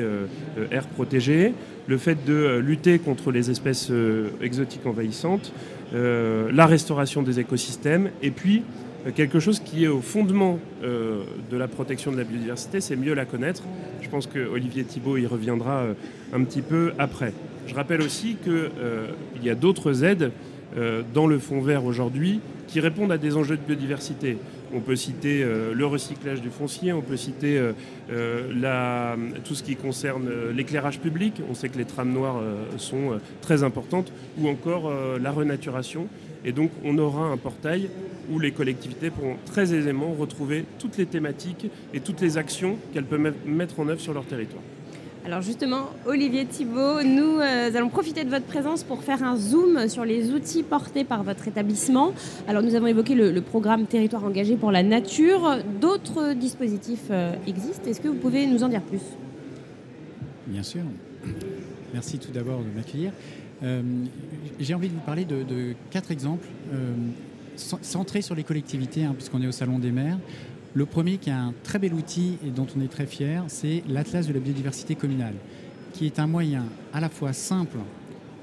air 0.72 0.88
protégé, 0.88 1.54
le 1.88 1.98
fait 1.98 2.26
de 2.26 2.34
euh, 2.34 2.60
lutter 2.62 3.00
contre 3.00 3.32
les 3.32 3.52
espèces 3.52 3.90
euh, 3.92 4.30
exotiques 4.42 4.86
envahissantes, 4.86 5.54
euh, 5.94 6.50
la 6.52 6.66
restauration 6.66 7.22
des 7.22 7.40
écosystèmes, 7.40 8.10
et 8.22 8.32
puis 8.32 8.64
quelque 9.16 9.40
chose 9.40 9.60
qui 9.60 9.84
est 9.84 9.88
au 9.88 10.02
fondement 10.02 10.58
de 10.82 11.58
la 11.58 11.68
protection 11.68 12.12
de 12.12 12.18
la 12.18 12.24
biodiversité, 12.24 12.82
c'est 12.82 12.96
mieux 12.96 13.14
la 13.14 13.26
connaître. 13.26 13.62
Je 14.02 14.10
pense 14.10 14.26
que 14.26 14.40
Olivier 14.40 14.84
Thibault 14.84 15.18
y 15.18 15.28
reviendra 15.28 15.84
un 16.34 16.44
petit 16.44 16.64
peu 16.64 16.92
après. 16.98 17.32
Je 17.68 17.76
rappelle 17.76 18.02
aussi 18.02 18.36
qu'il 18.44 19.44
y 19.44 19.50
a 19.52 19.54
d'autres 19.54 20.04
aides 20.04 20.32
dans 21.14 21.28
le 21.28 21.38
fonds 21.38 21.62
vert 21.62 21.86
aujourd'hui 21.86 22.40
qui 22.68 22.80
répondent 22.80 23.12
à 23.12 23.20
des 23.20 23.38
enjeux 23.38 23.58
de 23.58 23.62
biodiversité. 23.62 24.38
On 24.76 24.82
peut 24.82 24.98
citer 24.98 25.42
euh, 25.42 25.74
le 25.74 25.86
recyclage 25.86 26.42
du 26.42 26.50
foncier, 26.50 26.92
on 26.92 27.02
peut 27.02 27.16
citer 27.16 27.58
euh, 27.58 27.72
euh, 28.12 29.16
tout 29.46 29.56
ce 29.56 29.64
qui 29.64 29.78
concerne 29.78 30.30
l'éclairage 30.54 31.00
public. 31.00 31.42
On 31.50 31.54
sait 31.54 31.70
que 31.70 31.78
les 31.78 31.86
trames 31.86 32.12
noires 32.12 32.42
sont 32.78 33.20
très 33.42 33.64
importantes, 33.64 34.12
ou 34.38 34.50
encore 34.50 34.92
la 35.20 35.32
renaturation. 35.32 36.08
Et 36.44 36.52
donc 36.52 36.72
on 36.84 36.98
aura 36.98 37.28
un 37.28 37.38
portail 37.38 37.90
où 38.30 38.40
les 38.40 38.52
collectivités 38.52 39.10
pourront 39.10 39.38
très 39.46 39.74
aisément 39.74 40.14
retrouver 40.14 40.66
toutes 40.78 40.98
les 40.98 41.06
thématiques 41.06 41.68
et 41.94 42.02
toutes 42.02 42.22
les 42.22 42.38
actions 42.38 42.78
qu'elles 42.94 43.06
peuvent 43.06 43.34
mettre 43.46 43.80
en 43.80 43.88
œuvre 43.88 44.02
sur 44.02 44.14
leur 44.14 44.26
territoire. 44.26 44.62
Alors 45.26 45.42
justement, 45.42 45.90
Olivier 46.06 46.46
Thibault, 46.46 47.02
nous 47.02 47.40
euh, 47.40 47.76
allons 47.76 47.90
profiter 47.90 48.24
de 48.24 48.30
votre 48.30 48.46
présence 48.46 48.84
pour 48.84 49.02
faire 49.02 49.24
un 49.24 49.36
zoom 49.36 49.90
sur 49.90 50.06
les 50.06 50.30
outils 50.30 50.62
portés 50.62 51.04
par 51.04 51.24
votre 51.24 51.48
établissement. 51.48 52.14
Alors 52.48 52.62
nous 52.62 52.76
avons 52.76 52.86
évoqué 52.86 53.16
le, 53.16 53.42
programme 53.42 53.88
Territoire 53.88 54.24
engagé 54.24 54.56
pour 54.56 54.72
la 54.72 54.84
nature. 54.84 55.64
D'autres 55.82 56.34
dispositifs 56.34 57.08
euh, 57.10 57.34
existent. 57.48 57.90
Est-ce 57.90 58.02
que 58.02 58.08
vous 58.08 58.20
pouvez 58.20 58.46
nous 58.46 58.64
en 58.64 58.68
dire 58.68 58.84
plus? 58.84 59.02
Bien 60.46 60.62
sûr. 60.62 60.84
Merci 61.92 62.20
tout 62.20 62.32
d'abord 62.32 62.60
de 62.60 62.70
m'accueillir. 62.76 63.12
Euh, 63.64 63.82
j'ai 64.60 64.76
envie 64.76 64.90
de 64.90 64.94
vous 64.94 65.00
parler 65.00 65.26
de, 65.26 65.74
quatre 65.90 66.12
exemples 66.12 66.46
centrés 67.56 68.22
sur 68.22 68.36
les 68.36 68.44
collectivités, 68.44 69.06
hein, 69.06 69.16
puisqu'on 69.16 69.42
est 69.42 69.48
au 69.48 69.52
Salon 69.52 69.80
des 69.80 69.92
maires. 69.92 70.20
Le 70.78 70.86
premier, 70.86 71.18
qui 71.18 71.30
est 71.30 71.34
un 71.34 71.54
très 71.64 71.80
bel 71.80 71.94
outil 71.94 72.38
et 72.46 72.50
dont 72.50 72.68
on 72.78 72.82
est 72.82 72.90
très 72.90 73.06
fier, 73.06 73.46
c'est 73.48 73.82
l'Atlas 73.88 74.28
de 74.28 74.34
la 74.34 74.42
biodiversité 74.42 74.96
communale, 74.96 75.36
qui 75.94 76.06
est 76.06 76.20
un 76.20 76.28
moyen 76.28 76.66
à 76.94 77.00
la 77.00 77.08
fois 77.08 77.32
simple, 77.32 77.78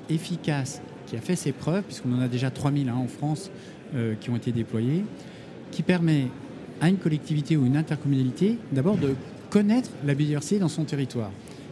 efficace, 0.08 0.80
qui 1.06 1.14
a 1.14 1.20
fait 1.20 1.36
ses 1.36 1.52
preuves, 1.52 1.82
puisqu'on 1.82 2.14
en 2.14 2.22
a 2.22 2.28
déjà 2.28 2.50
3000 2.50 2.88
hein, 2.88 2.94
en 2.94 3.06
France 3.06 3.50
euh, 3.94 4.14
qui 4.18 4.30
ont 4.30 4.36
été 4.36 4.50
déployés, 4.50 5.04
qui 5.72 5.82
permet 5.82 6.28
à 6.80 6.88
une 6.88 6.96
collectivité 6.96 7.58
ou 7.58 7.66
une 7.66 7.76
intercommunalité 7.76 8.56
d'abord 8.72 8.96
de 8.96 9.14
connaître 9.50 9.90
la 10.02 10.14
biodiversité 10.14 10.58
dans 10.58 10.68
son 10.68 10.84
territoire. 10.84 11.30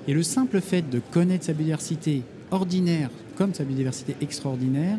Et 0.09 0.13
le 0.13 0.23
simple 0.23 0.61
fait 0.61 0.83
de 0.83 1.01
connaître 1.11 1.47
sa 1.47 1.55
biodiversité 1.55 2.23
ordinaire 2.51 3.09
comme 3.35 3.55
sa 3.55 3.65
biodiversité 3.65 4.15
extraordinaire 4.21 4.99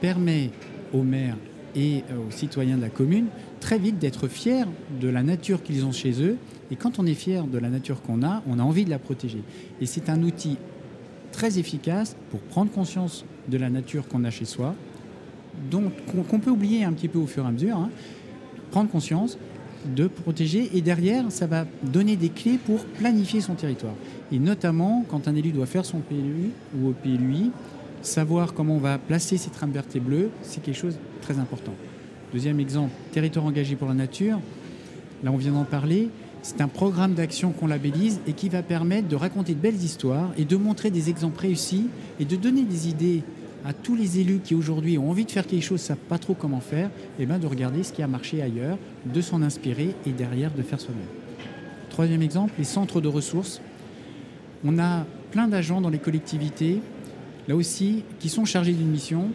permet 0.00 0.50
aux 0.94 1.02
maires 1.02 1.36
et 1.76 2.02
euh, 2.10 2.28
aux 2.28 2.30
citoyens 2.30 2.76
de 2.76 2.82
la 2.82 2.88
commune 2.88 3.26
très 3.60 3.78
vite 3.78 3.98
d'être 3.98 4.28
fiers 4.28 4.64
de 5.00 5.08
la 5.08 5.22
nature 5.22 5.62
qu'ils 5.62 5.84
ont 5.84 5.92
chez 5.92 6.22
eux. 6.22 6.36
Et 6.70 6.76
quand 6.76 6.98
on 6.98 7.06
est 7.06 7.14
fier 7.14 7.46
de 7.46 7.58
la 7.58 7.68
nature 7.68 8.02
qu'on 8.02 8.22
a, 8.22 8.42
on 8.48 8.58
a 8.58 8.62
envie 8.62 8.84
de 8.84 8.90
la 8.90 8.98
protéger. 8.98 9.42
Et 9.80 9.86
c'est 9.86 10.08
un 10.08 10.22
outil 10.22 10.56
très 11.30 11.58
efficace 11.58 12.16
pour 12.30 12.40
prendre 12.40 12.70
conscience 12.70 13.24
de 13.48 13.58
la 13.58 13.70
nature 13.70 14.08
qu'on 14.08 14.24
a 14.24 14.30
chez 14.30 14.46
soi, 14.46 14.74
donc 15.70 15.92
qu'on 16.28 16.40
peut 16.40 16.50
oublier 16.50 16.84
un 16.84 16.92
petit 16.92 17.08
peu 17.08 17.18
au 17.18 17.26
fur 17.26 17.44
et 17.44 17.48
à 17.48 17.50
mesure, 17.50 17.76
hein. 17.76 17.90
prendre 18.70 18.90
conscience 18.90 19.38
de 19.94 20.08
protéger 20.08 20.70
et 20.76 20.80
derrière 20.80 21.30
ça 21.30 21.46
va 21.46 21.64
donner 21.82 22.16
des 22.16 22.30
clés 22.30 22.58
pour 22.58 22.84
planifier 22.84 23.40
son 23.40 23.54
territoire 23.54 23.94
et 24.32 24.38
notamment 24.38 25.04
quand 25.08 25.28
un 25.28 25.34
élu 25.36 25.52
doit 25.52 25.66
faire 25.66 25.84
son 25.84 25.98
PLU 25.98 26.50
ou 26.76 26.88
au 26.88 26.92
PLUI 26.92 27.52
savoir 28.06 28.54
comment 28.54 28.76
on 28.76 28.80
va 28.80 28.98
placer 28.98 29.36
ses 29.36 29.50
trames 29.50 29.72
vertes 29.72 29.96
et 29.96 30.00
bleues 30.00 30.30
c'est 30.42 30.62
quelque 30.62 30.78
chose 30.78 30.94
de 30.94 31.22
très 31.22 31.38
important 31.38 31.72
Deuxième 32.32 32.58
exemple, 32.60 32.92
territoire 33.12 33.46
engagé 33.46 33.76
pour 33.76 33.88
la 33.88 33.94
nature. 33.94 34.40
Là, 35.22 35.30
on 35.32 35.36
vient 35.36 35.52
d'en 35.52 35.64
parler. 35.64 36.10
C'est 36.42 36.60
un 36.60 36.68
programme 36.68 37.14
d'action 37.14 37.52
qu'on 37.52 37.66
labellise 37.66 38.20
et 38.26 38.32
qui 38.32 38.48
va 38.48 38.62
permettre 38.62 39.08
de 39.08 39.16
raconter 39.16 39.54
de 39.54 39.60
belles 39.60 39.82
histoires 39.82 40.32
et 40.36 40.44
de 40.44 40.56
montrer 40.56 40.90
des 40.90 41.08
exemples 41.08 41.40
réussis 41.40 41.88
et 42.20 42.24
de 42.24 42.36
donner 42.36 42.62
des 42.62 42.88
idées 42.88 43.22
à 43.64 43.72
tous 43.72 43.96
les 43.96 44.20
élus 44.20 44.40
qui 44.44 44.54
aujourd'hui 44.54 44.98
ont 44.98 45.10
envie 45.10 45.24
de 45.24 45.30
faire 45.30 45.46
quelque 45.46 45.62
chose, 45.62 45.80
ne 45.80 45.86
savent 45.86 45.96
pas 46.08 46.18
trop 46.18 46.34
comment 46.34 46.60
faire, 46.60 46.88
et 47.18 47.22
eh 47.22 47.26
bien 47.26 47.38
de 47.38 47.46
regarder 47.46 47.82
ce 47.82 47.92
qui 47.92 48.02
a 48.02 48.06
marché 48.06 48.42
ailleurs, 48.42 48.78
de 49.12 49.20
s'en 49.20 49.42
inspirer 49.42 49.94
et 50.04 50.10
derrière 50.10 50.52
de 50.52 50.62
faire 50.62 50.80
soi-même. 50.80 51.06
Troisième 51.90 52.22
exemple, 52.22 52.52
les 52.58 52.64
centres 52.64 53.00
de 53.00 53.08
ressources. 53.08 53.60
On 54.64 54.78
a 54.78 55.04
plein 55.30 55.48
d'agents 55.48 55.80
dans 55.80 55.90
les 55.90 55.98
collectivités, 55.98 56.80
là 57.48 57.56
aussi, 57.56 58.02
qui 58.18 58.28
sont 58.28 58.44
chargés 58.44 58.72
d'une 58.72 58.90
mission 58.90 59.30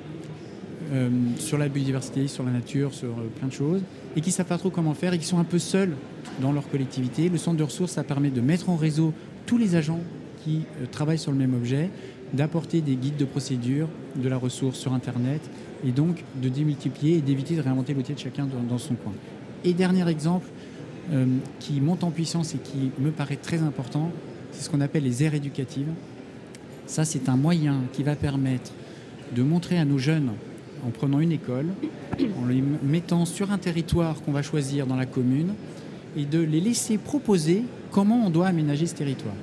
euh, 0.94 1.10
sur 1.38 1.58
la 1.58 1.70
biodiversité, 1.70 2.28
sur 2.28 2.44
la 2.44 2.52
nature, 2.52 2.94
sur 2.94 3.10
euh, 3.10 3.30
plein 3.38 3.48
de 3.48 3.54
choses, 3.54 3.82
et 4.18 4.22
qui 4.22 4.30
ne 4.30 4.34
savent 4.34 4.48
pas 4.48 4.58
trop 4.58 4.70
comment 4.70 4.94
faire 4.94 5.14
et 5.14 5.20
qui 5.20 5.26
sont 5.26 5.40
un 5.40 5.46
peu 5.46 5.60
seuls 5.60 5.96
dans 6.42 6.52
leur 6.52 6.68
collectivité. 6.68 7.30
Le 7.30 7.38
centre 7.38 7.56
de 7.56 7.64
ressources, 7.64 7.94
ça 7.94 8.04
permet 8.04 8.30
de 8.30 8.42
mettre 8.42 8.70
en 8.70 8.76
réseau 8.76 9.14
tous 9.46 9.58
les 9.58 9.76
agents 9.76 10.02
qui 10.44 10.64
euh, 10.82 10.86
travaillent 10.92 11.18
sur 11.18 11.32
le 11.32 11.38
même 11.38 11.54
objet, 11.54 11.90
d'apporter 12.34 12.82
des 12.82 12.96
guides 12.96 13.16
de 13.16 13.24
procédure, 13.24 13.88
de 14.18 14.28
la 14.28 14.36
ressource 14.36 14.78
sur 14.78 14.92
Internet, 14.92 15.42
et 15.86 15.92
donc 15.92 16.26
de 16.42 16.50
démultiplier 16.50 17.18
et 17.18 17.22
d'éviter 17.22 17.56
de 17.56 17.62
réinventer 17.62 17.94
l'outil 17.94 18.14
de 18.14 18.20
chacun 18.20 18.46
dans, 18.70 18.78
son 18.78 18.96
coin. 18.96 19.14
Et 19.64 19.74
dernier 19.74 20.08
exemple, 20.10 20.48
qui 21.60 21.82
monte 21.82 22.04
en 22.04 22.12
puissance 22.12 22.54
et 22.56 22.58
qui 22.58 22.92
me 23.00 23.12
paraît 23.12 23.36
très 23.36 23.62
important, 23.62 24.12
c'est 24.52 24.64
ce 24.64 24.70
qu'on 24.70 24.80
appelle 24.80 25.04
les 25.04 25.24
aires 25.24 25.34
éducatives. 25.34 25.88
Ça, 26.92 27.06
c'est 27.06 27.30
un 27.30 27.38
moyen 27.38 27.84
qui 27.94 28.04
va 28.04 28.18
permettre 28.18 28.74
de 29.34 29.44
montrer 29.44 29.78
à 29.78 29.86
nos 29.86 29.98
jeunes, 29.98 30.32
en 30.86 30.90
prenant 30.90 31.22
une 31.22 31.32
école, 31.32 31.68
en 32.38 32.46
les 32.48 32.62
mettant 32.84 33.24
sur 33.24 33.50
un 33.54 33.58
territoire 33.58 34.22
qu'on 34.22 34.34
va 34.34 34.42
choisir 34.42 34.86
dans 34.86 34.98
la 34.98 35.06
commune, 35.06 35.54
et 36.18 36.26
de 36.26 36.40
les 36.40 36.60
laisser 36.60 36.98
proposer 36.98 37.64
comment 37.92 38.26
on 38.26 38.30
doit 38.30 38.48
aménager 38.48 38.88
ce 38.88 38.96
territoire. 38.96 39.36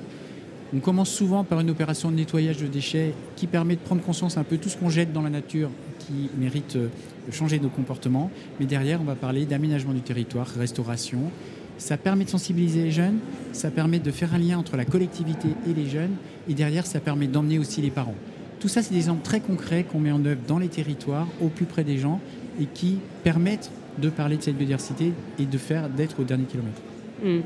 On 0.75 0.79
commence 0.79 1.09
souvent 1.09 1.43
par 1.43 1.59
une 1.59 1.71
opération 1.71 2.11
de 2.11 2.17
nettoyage 2.17 2.57
de 2.57 2.67
déchets 2.67 3.15
qui 3.35 3.47
permet 3.47 3.77
de 3.77 3.81
prendre 3.81 4.03
conscience 4.03 4.37
un 4.37 4.43
peu 4.43 4.57
de 4.57 4.61
tout 4.61 4.69
ce 4.69 4.77
qu'on 4.77 4.91
jette 4.91 5.11
dans 5.11 5.23
la 5.23 5.31
nature 5.31 5.71
qui 5.97 6.29
mérite 6.37 6.75
euh, 6.75 6.89
de 7.25 7.31
changer 7.31 7.59
nos 7.59 7.69
comportements. 7.69 8.29
Mais 8.59 8.67
derrière, 8.67 9.01
on 9.01 9.05
va 9.05 9.15
parler 9.15 9.47
d'aménagement 9.47 9.93
du 9.93 10.01
territoire, 10.01 10.45
restauration. 10.45 11.31
Ça 11.79 11.97
permet 11.97 12.25
de 12.25 12.29
sensibiliser 12.29 12.83
les 12.83 12.91
jeunes, 12.91 13.19
ça 13.53 13.71
permet 13.71 13.99
de 13.99 14.11
faire 14.11 14.33
un 14.35 14.37
lien 14.37 14.59
entre 14.59 14.77
la 14.77 14.85
collectivité 14.85 15.47
et 15.67 15.73
les 15.73 15.87
jeunes, 15.87 16.15
et 16.47 16.53
derrière, 16.53 16.85
ça 16.85 16.99
permet 16.99 17.27
d'emmener 17.27 17.57
aussi 17.57 17.81
les 17.81 17.89
parents. 17.89 18.15
Tout 18.59 18.67
ça, 18.67 18.83
c'est 18.83 18.91
des 18.91 18.97
exemples 18.97 19.23
très 19.23 19.39
concrets 19.39 19.83
qu'on 19.83 19.99
met 19.99 20.11
en 20.11 20.23
œuvre 20.25 20.41
dans 20.45 20.59
les 20.59 20.67
territoires, 20.67 21.27
au 21.41 21.47
plus 21.47 21.65
près 21.65 21.85
des 21.85 21.97
gens, 21.97 22.19
et 22.59 22.65
qui 22.65 22.97
permettent 23.23 23.71
de 23.97 24.09
parler 24.09 24.35
de 24.35 24.43
cette 24.43 24.57
biodiversité 24.57 25.13
et 25.39 25.45
de 25.45 25.57
faire 25.57 25.89
d'être 25.89 26.19
au 26.19 26.23
dernier 26.23 26.43
kilomètre. 26.43 26.81
Hmm. 27.23 27.41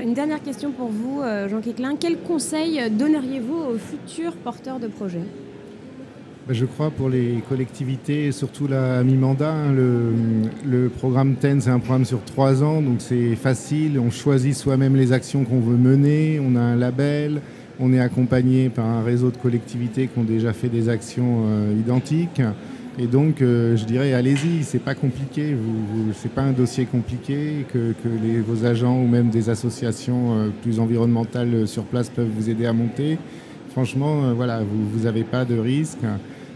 une 0.00 0.14
dernière 0.14 0.42
question 0.42 0.72
pour 0.72 0.88
vous, 0.88 1.20
euh, 1.20 1.48
Jean 1.48 1.60
Quéclin. 1.60 1.96
Quel 1.98 2.18
conseil 2.18 2.80
donneriez-vous 2.90 3.54
aux 3.54 3.78
futurs 3.78 4.36
porteurs 4.36 4.80
de 4.80 4.88
projets? 4.88 5.22
Je 6.48 6.64
crois 6.64 6.90
pour 6.90 7.08
les 7.08 7.42
collectivités, 7.48 8.32
surtout 8.32 8.66
la 8.66 9.04
mi-mandat, 9.04 9.52
hein, 9.52 9.72
le, 9.72 10.88
programme 10.88 11.36
TEN, 11.36 11.60
c'est 11.60 11.70
un 11.70 11.78
programme 11.78 12.04
sur 12.04 12.22
trois 12.24 12.62
ans, 12.64 12.82
donc 12.82 12.96
c'est 12.98 13.36
facile. 13.36 13.98
On 13.98 14.10
choisit 14.10 14.54
soi-même 14.54 14.96
les 14.96 15.12
actions 15.12 15.44
qu'on 15.44 15.60
veut 15.60 15.76
mener, 15.76 16.40
on 16.40 16.56
a 16.56 16.60
un 16.60 16.76
label, 16.76 17.40
on 17.78 17.92
est 17.92 18.00
accompagné 18.00 18.68
par 18.70 18.86
un 18.86 19.02
réseau 19.02 19.30
de 19.30 19.36
collectivités 19.36 20.08
qui 20.08 20.18
ont 20.18 20.24
déjà 20.24 20.52
fait 20.52 20.68
des 20.68 20.88
actions 20.88 21.44
euh, 21.46 21.74
identiques. 21.78 22.42
Et 22.98 23.06
donc, 23.06 23.40
euh, 23.40 23.76
je 23.76 23.84
dirais, 23.84 24.12
allez-y, 24.12 24.64
c'est 24.64 24.78
pas 24.78 24.94
compliqué, 24.94 25.54
vous, 25.54 26.12
c'est 26.12 26.30
pas 26.30 26.42
un 26.42 26.52
dossier 26.52 26.84
compliqué 26.84 27.64
que, 27.72 27.94
vos 28.46 28.66
agents 28.66 29.00
ou 29.00 29.06
même 29.06 29.30
des 29.30 29.48
associations 29.48 30.36
euh, 30.36 30.48
plus 30.62 30.80
environnementales 30.80 31.66
sur 31.68 31.84
place 31.84 32.10
peuvent 32.10 32.28
vous 32.28 32.50
aider 32.50 32.66
à 32.66 32.72
monter. 32.72 33.16
Franchement, 33.70 34.34
voilà, 34.34 34.60
vous 34.60 35.04
n'avez 35.04 35.24
pas 35.24 35.46
de 35.46 35.58
risque. 35.58 36.04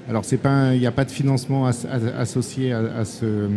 Alors, 0.08 0.22
il 0.30 0.78
n'y 0.78 0.86
a 0.86 0.92
pas 0.92 1.04
de 1.04 1.10
financement 1.10 1.66
associé 1.66 2.72
à, 2.72 3.04
ce, 3.04 3.48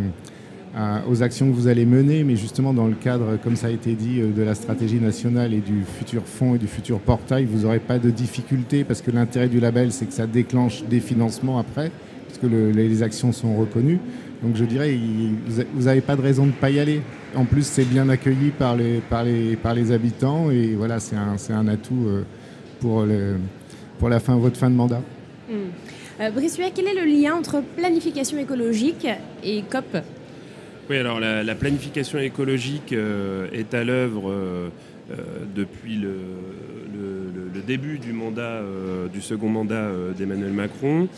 aux 1.08 1.22
actions 1.22 1.48
que 1.48 1.54
vous 1.54 1.68
allez 1.68 1.86
mener, 1.86 2.24
mais 2.24 2.34
justement 2.34 2.74
dans 2.74 2.88
le 2.88 2.96
cadre, 2.96 3.38
comme 3.42 3.54
ça 3.54 3.68
a 3.68 3.70
été 3.70 3.94
dit, 3.94 4.20
euh, 4.20 4.32
de 4.32 4.42
la 4.42 4.56
stratégie 4.56 4.98
nationale 4.98 5.54
et 5.54 5.60
du 5.60 5.84
futur 5.84 6.22
fonds 6.24 6.56
et 6.56 6.58
du 6.58 6.66
futur 6.66 6.98
portail, 6.98 7.44
vous 7.44 7.60
n'aurez 7.60 7.78
pas 7.78 8.00
de 8.00 8.10
difficultés 8.10 8.82
parce 8.82 9.00
que 9.00 9.12
l'intérêt 9.12 9.48
du 9.48 9.60
label, 9.60 9.92
c'est 9.92 10.06
que 10.06 10.12
ça 10.12 10.26
déclenche 10.26 10.82
des 10.84 10.98
financements 10.98 11.60
après, 11.60 11.92
puisque 12.26 12.52
les 12.52 13.02
actions 13.04 13.30
sont 13.30 13.56
reconnues. 13.56 14.00
Donc 14.42 14.56
je 14.56 14.64
dirais, 14.64 14.98
vous 15.74 15.84
n'avez 15.84 16.00
pas 16.00 16.16
de 16.16 16.22
raison 16.22 16.42
de 16.42 16.48
ne 16.48 16.52
pas 16.52 16.70
y 16.70 16.80
aller. 16.80 17.02
En 17.36 17.44
plus, 17.44 17.64
c'est 17.64 17.84
bien 17.84 18.08
accueilli 18.08 18.50
par 18.50 18.74
les, 18.74 19.00
par 19.08 19.22
les, 19.22 19.54
par 19.54 19.74
les 19.74 19.92
habitants 19.92 20.50
et 20.50 20.74
voilà, 20.74 20.98
c'est 20.98 21.16
un, 21.16 21.36
un, 21.54 21.68
atout 21.68 22.06
euh, 22.06 22.22
pour, 22.80 23.02
le, 23.02 23.36
pour 24.00 24.08
la 24.08 24.18
fin, 24.18 24.36
votre 24.36 24.56
fin 24.56 24.70
de 24.70 24.74
mandat. 24.74 25.02
Euh, 26.20 26.30
quel 26.74 26.86
est 26.86 26.94
le 26.94 27.06
lien 27.06 27.34
entre 27.34 27.62
planification 27.76 28.36
écologique 28.36 29.06
et 29.42 29.62
COP 29.62 29.96
Oui, 30.90 30.98
alors 30.98 31.18
la, 31.18 31.54
planification 31.54 32.18
écologique 32.18 32.92
euh, 32.92 33.48
est 33.52 33.72
à 33.72 33.84
l'œuvre 33.84 34.30
euh, 34.30 34.68
euh, 35.10 35.14
depuis 35.54 35.96
le, 35.96 36.18
début 37.66 37.98
du 37.98 39.20
second 39.20 39.48
mandat 39.48 39.90
d'Emmanuel 40.18 40.52
Macron. 40.52 41.08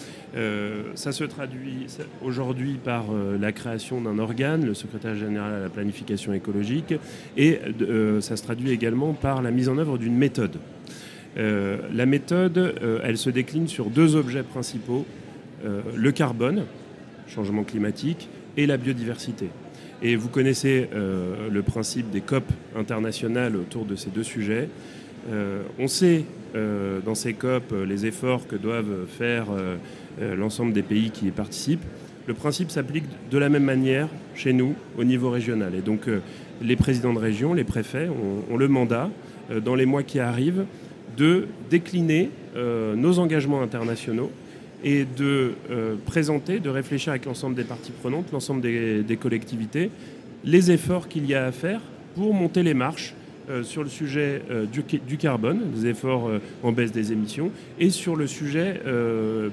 ça 0.95 1.13
se 1.13 1.25
traduit 1.25 1.87
aujourd'hui 2.21 2.79
par 2.85 3.05
la 3.41 3.53
création 3.53 4.03
d'un 4.03 4.19
organe, 4.19 4.67
le 4.67 4.75
secrétaire 4.75 5.15
général 5.15 5.55
à 5.55 5.61
la 5.61 5.71
planification 5.71 6.35
écologique, 6.35 6.93
et 7.39 7.59
ça 8.21 8.37
se 8.37 8.43
traduit 8.43 8.71
également 8.71 9.15
par 9.15 9.41
la 9.41 9.51
mise 9.51 9.71
en 9.71 9.79
œuvre 9.79 9.97
d'une 9.97 10.17
méthode. 10.17 10.59
Euh, 11.39 11.79
la 11.93 12.07
méthode, 12.07 12.59
euh, 12.59 13.01
elle 13.03 13.17
se 13.17 13.31
décline 13.31 13.69
sur 13.69 13.87
deux 13.87 14.17
objets 14.17 14.43
principaux, 14.43 15.07
euh, 15.65 15.81
le 15.95 16.13
carbone, 16.13 16.65
changement 17.27 17.65
climatique, 17.65 18.29
et 18.57 18.67
la 18.67 18.77
biodiversité. 18.77 19.49
Et 20.03 20.17
vous 20.17 20.29
connaissez 20.29 20.89
le 20.93 21.63
principe 21.63 22.11
des 22.11 22.21
COP 22.21 22.43
internationales 22.77 23.55
autour 23.55 23.87
de 23.87 23.95
ces 23.95 24.11
deux 24.11 24.25
sujets. 24.25 24.69
on 25.79 25.87
sait 25.87 26.25
dans 27.07 27.15
ces 27.15 27.35
COP 27.35 27.73
les 27.87 28.05
efforts 28.05 28.49
que 28.49 28.57
doivent 28.57 29.07
faire 29.07 29.47
l'ensemble 30.21 30.73
des 30.73 30.83
pays 30.83 31.13
qui 31.13 31.29
y 31.29 31.31
participent. 31.31 31.85
Le 32.27 32.35
principe 32.35 32.73
s'applique 32.73 33.05
de 33.31 33.39
la 33.39 33.49
même 33.49 33.63
manière 33.63 34.09
chez 34.35 34.53
nous 34.53 34.75
au 34.99 35.05
niveau 35.05 35.31
régional. 35.31 35.73
Et 35.77 35.83
donc 35.83 36.09
les 36.61 36.77
présidents 36.77 37.15
de 37.15 37.21
région, 37.21 37.55
les 37.55 37.65
préfets 37.65 38.09
ont 38.51 38.57
le 38.57 38.67
mandat 38.67 39.09
dans 39.65 39.77
les 39.77 39.87
mois 39.87 40.03
qui 40.03 40.19
arrivent 40.19 40.67
de 41.17 41.47
décliner 41.71 42.31
euh, 42.57 42.95
nos 42.95 43.19
engagements 43.19 43.63
internationaux 43.63 44.31
et 44.85 45.05
de 45.05 45.53
euh, 45.71 45.95
présenter, 46.07 46.59
de 46.59 46.71
réfléchir 46.71 47.11
avec 47.11 47.25
l'ensemble 47.25 47.55
des 47.55 47.65
parties 47.65 47.93
prenantes, 47.93 48.33
l'ensemble 48.33 48.61
des, 48.61 49.19
collectivités, 49.21 49.91
les 50.45 50.71
efforts 50.71 51.09
qu'il 51.09 51.27
y 51.27 51.35
a 51.35 51.47
à 51.47 51.53
faire 51.53 51.81
pour 52.15 52.35
monter 52.35 52.63
les 52.63 52.75
marches 52.75 53.15
euh, 53.49 53.63
sur 53.63 53.83
le 53.83 53.89
sujet 53.89 54.43
du, 54.73 55.17
carbone, 55.17 55.71
des 55.75 55.89
efforts 55.89 56.31
en 56.63 56.73
baisse 56.73 56.93
des 56.93 57.13
émissions, 57.13 57.51
et 57.79 57.91
sur 57.91 58.17
le 58.17 58.27
sujet, 58.27 58.81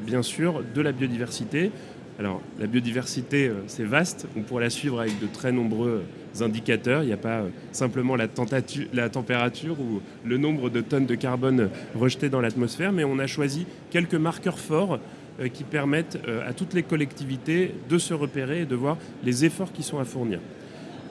bien 0.06 0.24
sûr, 0.24 0.64
de 0.74 0.82
la 0.82 0.92
biodiversité, 0.92 1.72
alors, 2.20 2.42
la 2.60 2.68
biodiversité, 2.68 3.48
euh, 3.48 3.54
c'est 3.68 3.86
vaste. 3.86 4.28
On 4.36 4.42
pourrait 4.42 4.66
la 4.66 4.70
suivre 4.70 5.00
avec 5.00 5.22
de 5.22 5.28
très 5.28 5.54
nombreux 5.54 6.04
indicateurs. 6.42 7.02
Il 7.02 7.06
n'y 7.06 7.14
a 7.14 7.18
pas 7.18 7.40
euh, 7.40 7.50
simplement 7.72 8.18
la, 8.18 8.28
température 8.28 9.80
ou 9.80 10.02
le 10.26 10.38
nombre 10.38 10.70
de 10.70 10.82
tonnes 10.82 11.06
de 11.06 11.16
carbone 11.16 11.70
rejetées 11.96 12.28
dans 12.28 12.42
l'atmosphère, 12.42 12.92
mais 12.92 13.06
on 13.06 13.20
a 13.20 13.28
choisi 13.28 13.66
quelques 13.90 14.16
marqueurs 14.16 14.60
forts 14.60 15.00
euh, 15.40 15.48
qui 15.48 15.64
permettent 15.64 16.20
à 16.46 16.52
toutes 16.52 16.74
les 16.74 16.84
collectivités 16.84 17.74
de 17.90 17.98
se 17.98 18.14
repérer 18.14 18.64
et 18.64 18.66
de 18.66 18.76
voir 18.76 18.98
les 19.24 19.46
efforts 19.46 19.72
qui 19.72 19.82
sont 19.82 20.00
à 20.00 20.04
fournir. 20.04 20.40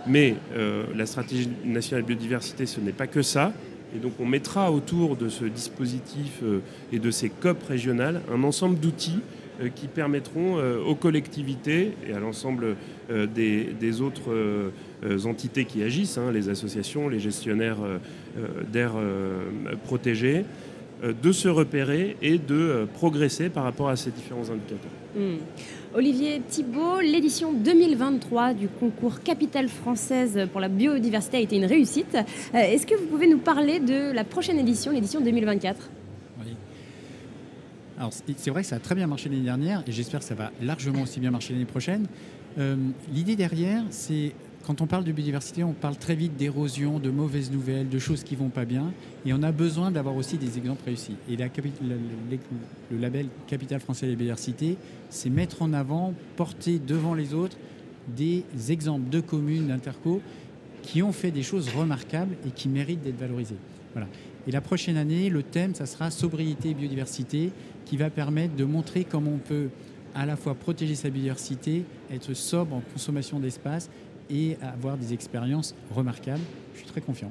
Mais 0.07 0.37
la 0.95 1.07
stratégie 1.07 1.51
nationale 1.65 2.05
biodiversité, 2.05 2.65
ce 2.65 2.81
n'est 2.81 2.93
pas 2.93 3.07
que 3.07 3.21
ça. 3.21 3.53
Et 3.95 3.99
donc 3.99 4.13
on 4.21 4.25
mettra 4.25 4.71
autour 4.73 5.17
de 5.17 5.29
ce 5.29 5.45
dispositif 5.45 6.43
et 6.93 6.99
de 6.99 7.11
ces 7.11 7.29
COP 7.29 7.63
régionales 7.65 8.23
un 8.33 8.43
ensemble 8.43 8.79
d'outils 8.79 9.21
euh, 9.21 9.38
qui 9.75 9.89
permettront 9.89 10.59
euh, 10.59 10.81
aux 10.83 10.95
collectivités 10.95 11.93
et 12.09 12.13
à 12.13 12.21
l'ensemble 12.21 12.77
euh, 13.11 13.27
des, 13.27 14.01
autres 14.01 14.73
entités 15.25 15.65
qui 15.65 15.83
agissent, 15.83 16.19
hein, 16.19 16.31
les 16.33 16.49
associations, 16.49 17.09
les 17.09 17.21
gestionnaires 17.21 17.79
d'air 18.73 18.93
protégés, 19.85 20.45
de 21.03 21.33
se 21.33 21.49
repérer 21.49 22.17
et 22.23 22.39
de 22.39 22.87
progresser 22.95 23.49
par 23.49 23.65
rapport 23.65 23.89
à 23.89 23.97
ces 23.97 24.11
différents 24.11 24.51
indicateurs. 24.51 24.91
Hmm. 25.17 25.37
Olivier 25.95 26.43
Thibault, 26.47 27.01
l'édition 27.01 27.53
2023 27.53 28.55
du 28.55 28.69
concours 28.69 29.21
Capitale 29.23 29.69
française 29.69 30.49
pour 30.53 30.61
la 30.61 30.69
biodiversité 30.69 31.39
a 31.39 31.41
été 31.41 31.57
une 31.57 31.65
réussite. 31.65 32.17
Est-ce 32.53 32.87
que 32.87 32.95
vous 32.95 33.07
pouvez 33.07 33.29
nous 33.29 33.39
parler 33.39 33.81
de 33.81 34.13
la 34.13 34.25
prochaine 34.25 34.59
édition, 34.59 34.93
l'édition 34.93 35.21
2024 35.21 35.89
alors 37.99 38.13
c'est 38.13 38.51
vrai 38.51 38.63
que 38.63 38.69
ça 38.69 38.77
a 38.77 38.79
très 38.79 38.95
bien 38.95 39.07
marché 39.07 39.29
l'année 39.29 39.43
dernière 39.43 39.83
et 39.87 39.93
j'espère 39.93 40.21
que 40.21 40.27
ça 40.27 40.35
va 40.35 40.53
largement 40.63 41.03
aussi 41.03 41.19
bien 41.19 41.31
marcher 41.31 41.53
l'année 41.53 41.65
prochaine. 41.65 42.07
Euh, 42.59 42.77
l'idée 43.13 43.35
derrière, 43.35 43.83
c'est 43.91 44.35
quand 44.65 44.81
on 44.81 44.87
parle 44.87 45.05
de 45.05 45.13
biodiversité, 45.13 45.65
on 45.65 45.73
parle 45.73 45.97
très 45.97 46.15
vite 46.15 46.37
d'érosion, 46.37 46.99
de 46.99 47.11
mauvaises 47.11 47.51
nouvelles, 47.51 47.89
de 47.89 47.99
choses 47.99 48.23
qui 48.23 48.37
vont 48.37 48.51
pas 48.51 48.65
bien, 48.65 48.93
et 49.25 49.33
on 49.33 49.43
a 49.43 49.51
besoin 49.51 49.91
d'avoir 49.91 50.15
aussi 50.15 50.37
des 50.37 50.59
exemples 50.59 50.85
réussis. 50.85 51.17
Et 51.31 51.37
le, 51.37 52.99
label 53.01 53.29
Capital 53.47 53.81
français 53.81 54.07
de 54.07 54.13
la 54.13 54.17
biodiversité, 54.17 54.77
c'est 55.09 55.31
mettre 55.31 55.63
en 55.63 55.73
avant, 55.73 56.13
porter 56.37 56.79
devant 56.79 57.15
les 57.15 57.35
autres 57.35 57.57
des 58.15 58.45
exemples 58.69 59.09
de 59.09 59.21
communes, 59.21 59.69
d'interco, 59.69 60.21
qui 60.83 61.03
ont 61.03 61.13
fait 61.13 61.31
des 61.31 61.43
choses 61.43 61.71
remarquables 61.71 62.37
et 62.47 62.51
qui 62.51 62.69
méritent 62.69 63.03
d'être 63.03 63.19
valorisées. 63.19 63.57
Voilà. 63.95 64.07
Et 64.47 64.51
la 64.51 64.61
prochaine 64.63 64.97
année, 64.97 65.29
le 65.29 65.43
thème, 65.43 65.75
ça 65.75 65.85
sera 65.85 66.11
sobriété 66.11 66.71
et 66.71 66.75
biodiversité, 66.75 67.53
qui 67.89 67.97
va 67.97 68.11
permettre 68.11 68.55
de 68.55 68.65
montrer 68.65 69.05
comment 69.05 69.33
on 69.33 69.39
peut 69.39 69.69
à 70.15 70.27
la 70.27 70.37
fois 70.37 70.55
protéger 70.55 70.95
sa 70.95 71.11
biodiversité, 71.11 71.85
être 72.13 72.35
sobre 72.35 72.77
en 72.77 72.83
consommation 72.93 73.39
d'espace 73.39 73.89
et 74.31 74.57
avoir 74.63 74.97
des 74.97 75.15
expériences 75.15 75.75
remarquables. 75.95 76.43
Je 76.75 76.81
suis 76.81 76.89
très 76.89 77.01
confiant. 77.01 77.31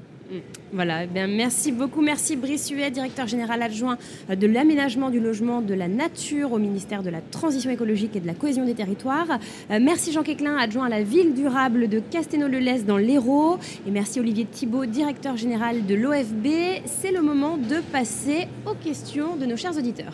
Voilà, 0.74 1.06
eh 1.06 1.08
bien, 1.08 1.28
merci 1.28 1.72
beaucoup. 1.72 2.02
Merci 2.02 2.36
Brice 2.36 2.70
Huet, 2.70 2.92
directeur 2.92 3.28
général 3.28 3.62
adjoint 3.62 3.98
de 4.30 4.48
l'aménagement 4.48 5.10
du 5.10 5.20
logement, 5.20 5.62
de 5.62 5.74
la 5.74 5.88
nature 5.88 6.52
au 6.52 6.58
ministère 6.58 7.02
de 7.02 7.10
la 7.10 7.22
Transition 7.22 7.72
écologique 7.72 8.16
et 8.16 8.20
de 8.20 8.28
la 8.28 8.34
cohésion 8.34 8.66
des 8.66 8.74
territoires. 8.74 9.40
Euh, 9.72 9.80
merci 9.82 10.12
Jean 10.12 10.24
Quéclin, 10.24 10.58
adjoint 10.58 10.88
à 10.88 10.90
la 10.90 11.04
ville 11.04 11.34
durable 11.34 11.88
de 11.88 12.00
Casténo-le-Lez 12.00 12.84
dans 12.84 12.98
l'Hérault. 12.98 13.58
Et 13.88 13.92
merci 13.92 14.20
Olivier 14.20 14.46
Thibault, 14.46 14.86
directeur 14.86 15.38
général 15.38 15.86
de 15.86 15.96
l'OFB. 15.96 16.48
C'est 16.86 17.12
le 17.12 17.22
moment 17.22 17.58
de 17.58 17.80
passer 17.92 18.48
aux 18.66 18.76
questions 18.76 19.38
de 19.38 19.46
nos 19.46 19.56
chers 19.56 19.78
auditeurs. 19.78 20.14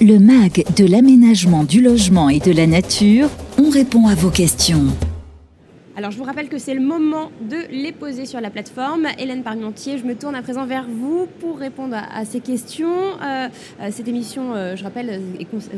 Le 0.00 0.18
MAG 0.18 0.64
de 0.76 0.90
l'aménagement 0.90 1.62
du 1.62 1.80
logement 1.80 2.28
et 2.28 2.40
de 2.40 2.50
la 2.50 2.66
nature, 2.66 3.28
on 3.58 3.70
répond 3.70 4.08
à 4.08 4.16
vos 4.16 4.28
questions. 4.28 4.86
Alors 5.96 6.10
je 6.10 6.18
vous 6.18 6.24
rappelle 6.24 6.48
que 6.48 6.58
c'est 6.58 6.74
le 6.74 6.80
moment 6.80 7.30
de 7.48 7.58
les 7.70 7.92
poser 7.92 8.26
sur 8.26 8.40
la 8.40 8.50
plateforme. 8.50 9.06
Hélène 9.20 9.44
Parmentier, 9.44 9.96
je 9.96 10.04
me 10.04 10.16
tourne 10.16 10.34
à 10.34 10.42
présent 10.42 10.66
vers 10.66 10.88
vous 10.88 11.28
pour 11.38 11.58
répondre 11.58 11.94
à, 11.94 12.24
ces 12.24 12.40
questions. 12.40 12.90
Euh, 13.22 13.48
euh, 13.80 13.88
cette 13.92 14.08
émission, 14.08 14.52
euh, 14.54 14.74
je 14.74 14.82
rappelle, 14.82 15.20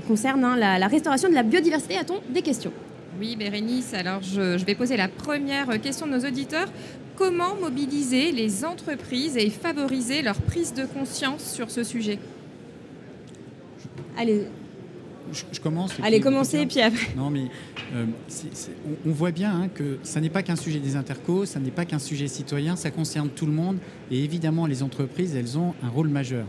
concerne 0.09 0.45
hein, 0.45 0.57
la, 0.57 0.87
restauration 0.87 1.29
de 1.29 1.35
la 1.35 1.43
biodiversité. 1.43 1.99
A-t-on 1.99 2.23
des 2.33 2.41
questions? 2.41 2.73
Oui, 3.21 3.37
Bérénice, 3.37 3.93
alors 3.93 4.23
je, 4.23 4.57
je, 4.57 4.65
vais 4.65 4.75
poser 4.75 4.97
la 4.97 5.09
première 5.09 5.79
question 5.83 6.07
de 6.07 6.13
nos 6.13 6.27
auditeurs. 6.27 6.69
Comment 7.17 7.55
mobiliser 7.61 8.33
les 8.33 8.65
entreprises 8.65 9.37
et 9.37 9.51
favoriser 9.51 10.23
leur 10.23 10.37
prise 10.37 10.73
de 10.73 10.87
conscience 10.87 11.53
sur 11.53 11.71
ce 11.71 11.83
sujet? 11.85 12.19
Allez, 14.17 14.47
je, 15.33 15.61
commence. 15.61 15.93
Allez, 16.03 16.21
commencez 16.21 16.61
et 16.61 16.67
puis 16.67 16.81
après. 16.81 17.15
Non, 17.17 17.31
mais 17.31 17.47
euh, 17.95 18.05
on, 19.05 19.11
voit 19.11 19.33
bien 19.33 19.63
hein, 19.63 19.69
que 19.69 19.99
ça 20.03 20.21
n'est 20.21 20.31
pas 20.31 20.43
qu'un 20.43 20.57
sujet 20.57 20.79
des 20.79 20.97
intercos, 20.97 21.47
ça 21.47 21.61
n'est 21.61 21.71
pas 21.71 21.85
qu'un 21.85 21.99
sujet 21.99 22.29
citoyen, 22.29 22.77
ça 22.77 22.91
concerne 22.91 23.29
tout 23.29 23.47
le 23.47 23.53
monde. 23.53 23.79
Et 24.11 24.23
évidemment, 24.23 24.67
les 24.67 24.83
entreprises, 24.83 25.35
elles 25.35 25.59
ont 25.59 25.75
un 25.83 25.89
rôle 25.89 26.09
majeur. 26.09 26.47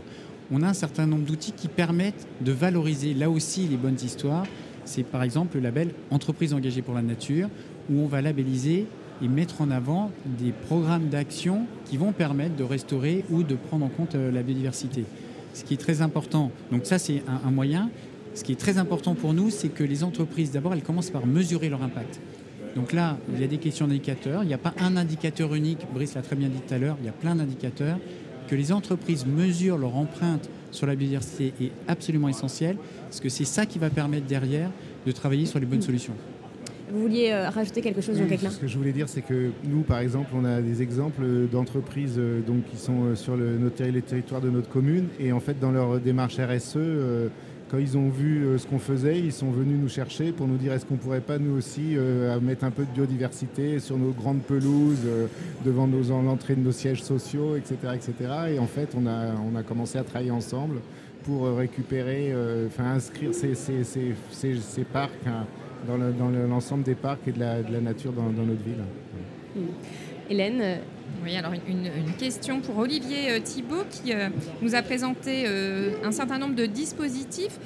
On 0.50 0.62
a 0.62 0.68
un 0.68 0.74
certain 0.74 1.06
nombre 1.06 1.24
d'outils 1.24 1.52
qui 1.52 1.68
permettent 1.68 2.26
de 2.40 2.52
valoriser 2.52 3.14
là 3.14 3.28
aussi 3.28 3.62
les 3.62 3.76
bonnes 3.76 3.98
histoires. 4.02 4.46
C'est 4.84 5.02
par 5.02 5.22
exemple 5.22 5.56
le 5.56 5.62
label 5.62 5.90
Entreprise 6.10 6.54
engagée 6.54 6.80
pour 6.80 6.94
la 6.94 7.02
nature, 7.02 7.48
où 7.90 8.00
on 8.00 8.06
va 8.06 8.22
labelliser 8.22 8.86
et 9.22 9.28
mettre 9.28 9.60
en 9.60 9.70
avant 9.70 10.10
des 10.24 10.52
programmes 10.52 11.08
d'action 11.08 11.66
qui 11.84 11.96
vont 11.96 12.12
permettre 12.12 12.56
de 12.56 12.64
restaurer 12.64 13.24
ou 13.30 13.42
de 13.42 13.56
prendre 13.56 13.84
en 13.84 13.88
compte 13.88 14.14
euh, 14.14 14.30
la 14.30 14.42
biodiversité. 14.42 15.04
Ce 15.58 15.64
qui 15.64 15.74
est 15.74 15.78
très 15.78 16.02
important. 16.02 16.52
Donc 16.70 16.86
ça, 16.86 17.00
c'est 17.00 17.20
un 17.44 17.50
moyen. 17.50 17.90
Ce 18.34 18.44
qui 18.44 18.52
est 18.52 18.60
très 18.60 18.78
important 18.78 19.16
pour 19.16 19.34
nous, 19.34 19.50
c'est 19.50 19.70
que 19.70 19.82
les 19.82 20.04
entreprises, 20.04 20.52
d'abord, 20.52 20.72
elles 20.72 20.84
commencent 20.84 21.10
par 21.10 21.26
mesurer 21.26 21.68
leur 21.68 21.82
impact. 21.82 22.20
Donc 22.76 22.92
là, 22.92 23.18
il 23.34 23.40
y 23.40 23.44
a 23.44 23.48
des 23.48 23.58
questions 23.58 23.88
d'indicateurs. 23.88 24.44
Il 24.44 24.46
n'y 24.46 24.54
a 24.54 24.58
pas 24.58 24.72
un 24.78 24.96
indicateur 24.96 25.52
unique. 25.56 25.80
Brice 25.92 26.14
l'a 26.14 26.22
très 26.22 26.36
bien 26.36 26.48
dit 26.48 26.60
tout 26.60 26.72
à 26.72 26.78
l'heure. 26.78 26.96
Il 27.00 27.06
y 27.06 27.08
a 27.08 27.12
plein 27.12 27.34
d'indicateurs. 27.34 27.98
Que 28.46 28.54
les 28.54 28.70
entreprises 28.70 29.26
mesurent 29.26 29.78
leur 29.78 29.96
empreinte 29.96 30.48
sur 30.70 30.86
la 30.86 30.94
biodiversité 30.94 31.52
est 31.60 31.72
absolument 31.88 32.28
essentiel, 32.28 32.76
parce 33.02 33.18
que 33.18 33.28
c'est 33.28 33.44
ça 33.44 33.66
qui 33.66 33.80
va 33.80 33.90
permettre 33.90 34.26
derrière 34.26 34.70
de 35.06 35.12
travailler 35.12 35.44
sur 35.44 35.58
les 35.58 35.66
bonnes 35.66 35.82
solutions. 35.82 36.14
Vous 36.90 37.02
vouliez 37.02 37.30
euh, 37.30 37.50
rajouter 37.50 37.80
quelque 37.80 38.00
chose, 38.00 38.20
oui, 38.20 38.38
Jean 38.38 38.50
Ce 38.50 38.58
que 38.58 38.66
je 38.66 38.76
voulais 38.78 38.92
dire, 38.92 39.08
c'est 39.08 39.22
que 39.22 39.50
nous, 39.64 39.82
par 39.82 39.98
exemple, 39.98 40.30
on 40.34 40.44
a 40.44 40.60
des 40.60 40.82
exemples 40.82 41.22
d'entreprises 41.50 42.16
euh, 42.18 42.40
donc, 42.40 42.64
qui 42.70 42.76
sont 42.76 43.04
euh, 43.04 43.14
sur 43.14 43.36
le, 43.36 43.58
les 43.78 44.02
territoires 44.02 44.40
de 44.40 44.50
notre 44.50 44.68
commune, 44.68 45.08
et 45.20 45.32
en 45.32 45.40
fait, 45.40 45.58
dans 45.60 45.70
leur 45.70 46.00
démarche 46.00 46.38
RSE, 46.38 46.78
quand 47.70 47.78
ils 47.78 47.96
ont 47.96 48.08
vu 48.08 48.44
euh, 48.44 48.58
ce 48.58 48.66
qu'on 48.66 48.78
faisait, 48.78 49.18
ils 49.18 49.32
sont 49.32 49.50
venus 49.50 49.78
nous 49.78 49.88
chercher 49.88 50.32
pour 50.32 50.46
nous 50.46 50.56
dire 50.56 50.72
est-ce 50.72 50.86
qu'on 50.86 50.94
ne 50.94 51.00
pourrait 51.00 51.20
pas 51.20 51.38
nous 51.38 51.56
aussi 51.56 51.96
euh, 51.96 52.38
mettre 52.40 52.64
un 52.64 52.70
peu 52.70 52.84
de 52.84 52.90
biodiversité 52.90 53.78
sur 53.78 53.98
nos 53.98 54.10
grandes 54.10 54.42
pelouses, 54.42 55.04
euh, 55.06 55.26
devant 55.64 55.86
l'entrée 55.86 56.54
de 56.54 56.60
nos 56.60 56.72
sièges 56.72 57.02
sociaux, 57.02 57.56
etc., 57.56 57.76
etc. 57.94 58.14
Et 58.54 58.58
en 58.58 58.66
fait, 58.66 58.94
on 58.96 59.06
a, 59.06 59.34
on 59.52 59.56
a 59.56 59.62
commencé 59.62 59.98
à 59.98 60.04
travailler 60.04 60.30
ensemble 60.30 60.76
pour 61.24 61.46
récupérer, 61.56 62.32
enfin 62.68 62.92
inscrire 62.92 63.34
ces, 63.34 63.54
ces, 63.54 63.84
ces, 63.84 64.14
ces 64.56 64.84
parcs 64.84 65.10
hein, 65.26 65.44
dans 65.86 66.28
l'ensemble 66.48 66.82
des 66.82 66.94
parcs 66.94 67.26
et 67.26 67.32
de 67.32 67.40
la, 67.40 67.62
de 67.62 67.72
la 67.72 67.80
nature 67.80 68.12
dans, 68.12 68.30
dans, 68.30 68.44
notre 68.44 68.62
ville. 68.62 68.84
Mmh. 69.56 69.60
Hélène, 70.30 70.80
oui, 71.24 71.36
alors 71.36 71.52
une, 71.52 71.90
question 72.18 72.60
pour 72.60 72.78
Olivier 72.78 73.30
euh, 73.30 73.40
Thibault 73.40 73.84
qui 73.90 74.12
euh, 74.12 74.28
nous 74.62 74.74
a 74.74 74.82
présenté 74.82 75.44
euh, 75.46 75.92
un 76.04 76.12
certain 76.12 76.38
nombre 76.38 76.54
de 76.54 76.66
dispositifs. 76.66 77.58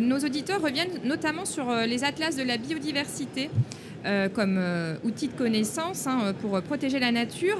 nos 0.00 0.18
auditeurs 0.18 0.62
reviennent 0.62 1.00
notamment 1.04 1.44
sur 1.44 1.70
les 1.86 2.02
atlas 2.02 2.34
de 2.36 2.42
la 2.42 2.56
biodiversité. 2.56 3.50
comme 4.34 4.58
outil 5.04 5.28
de 5.28 5.34
connaissance 5.34 6.06
hein, 6.06 6.32
pour 6.40 6.62
protéger 6.62 6.98
la 7.00 7.12
nature. 7.12 7.58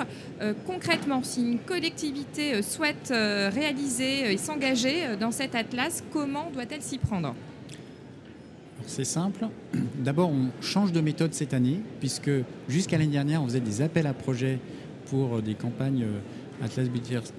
concrètement, 0.67 1.23
si 1.23 1.41
une 1.53 1.59
collectivité 1.59 2.63
souhaite 2.63 3.13
réaliser 3.61 4.33
et 4.33 4.37
s'engager 4.39 5.17
dans 5.21 5.33
cet 5.33 5.55
atlas, 5.55 6.05
comment 6.13 6.51
doit-elle 6.55 6.83
s'y 6.83 6.99
prendre? 6.99 7.35
C'est 8.87 9.05
simple. 9.05 9.47
D'abord, 9.99 10.31
on 10.31 10.63
change 10.63 10.93
de 10.93 11.01
méthode 11.01 11.35
cette 11.35 11.55
année, 11.55 11.81
puisque 12.01 12.31
jusqu'à 12.69 12.99
l'année 12.99 13.13
dernière, 13.13 13.43
on 13.43 13.47
faisait 13.47 13.61
des 13.61 13.83
appels 13.83 14.07
à 14.07 14.15
projets 14.15 14.59
pour 15.11 15.43
des 15.43 15.55
campagnes 15.55 16.05
euh, 16.05 16.65
Atlas 16.65 16.89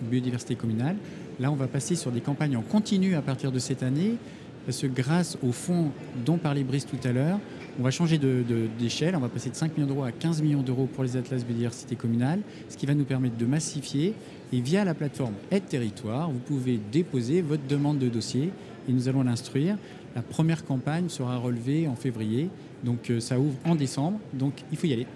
Biodiversité 0.02 0.56
communale. 0.56 0.96
Là, 1.40 1.52
on 1.52 1.56
va 1.56 1.68
passer 1.68 1.96
sur 1.96 2.12
des 2.12 2.22
campagnes 2.22 2.58
en 2.58 2.62
continu 2.62 3.16
à 3.16 3.22
partir 3.22 3.52
de 3.52 3.60
cette 3.60 3.84
année, 3.84 4.16
parce 4.66 4.82
que 4.82 4.88
grâce 4.88 5.38
au 5.42 5.52
fonds 5.52 5.92
dont 6.26 6.38
parlait 6.38 6.64
Brice 6.64 6.86
tout 6.86 7.08
à 7.08 7.12
l'heure, 7.12 7.40
on 7.80 7.84
va 7.84 7.92
changer 7.92 8.20
d'échelle, 8.80 9.16
on 9.16 9.20
va 9.20 9.30
passer 9.30 9.50
de 9.50 9.56
5 9.56 9.78
millions 9.78 9.88
d'euros 9.88 10.04
à 10.04 10.12
15 10.12 10.42
millions 10.42 10.64
d'euros 10.64 10.90
pour 10.94 11.04
les 11.04 11.16
Atlas 11.16 11.46
Biodiversité 11.46 11.96
communale, 11.96 12.40
ce 12.70 12.76
qui 12.76 12.86
va 12.86 12.96
nous 12.96 13.06
permettre 13.06 13.38
de 13.38 13.46
massifier. 13.46 14.14
Et 14.52 14.62
via 14.62 14.84
la 14.84 14.94
plateforme 14.94 15.34
Aide 15.52 15.68
Territoire, 15.68 16.32
vous 16.32 16.40
pouvez 16.40 16.80
déposer 16.92 17.42
votre 17.42 17.68
demande 17.68 18.00
de 18.00 18.10
dossier 18.10 18.52
et 18.88 18.92
nous 18.92 19.08
allons 19.10 19.24
l'instruire. 19.24 19.78
La 20.16 20.22
première 20.22 20.66
campagne 20.66 21.10
sera 21.10 21.38
relevée 21.38 21.88
en 21.88 21.96
février, 21.96 22.50
donc 22.84 23.10
euh, 23.10 23.20
ça 23.20 23.40
ouvre 23.40 23.58
en 23.66 23.76
décembre, 23.76 24.20
donc 24.34 24.54
il 24.72 24.78
faut 24.78 24.88
y 24.88 24.94
aller. 24.94 25.08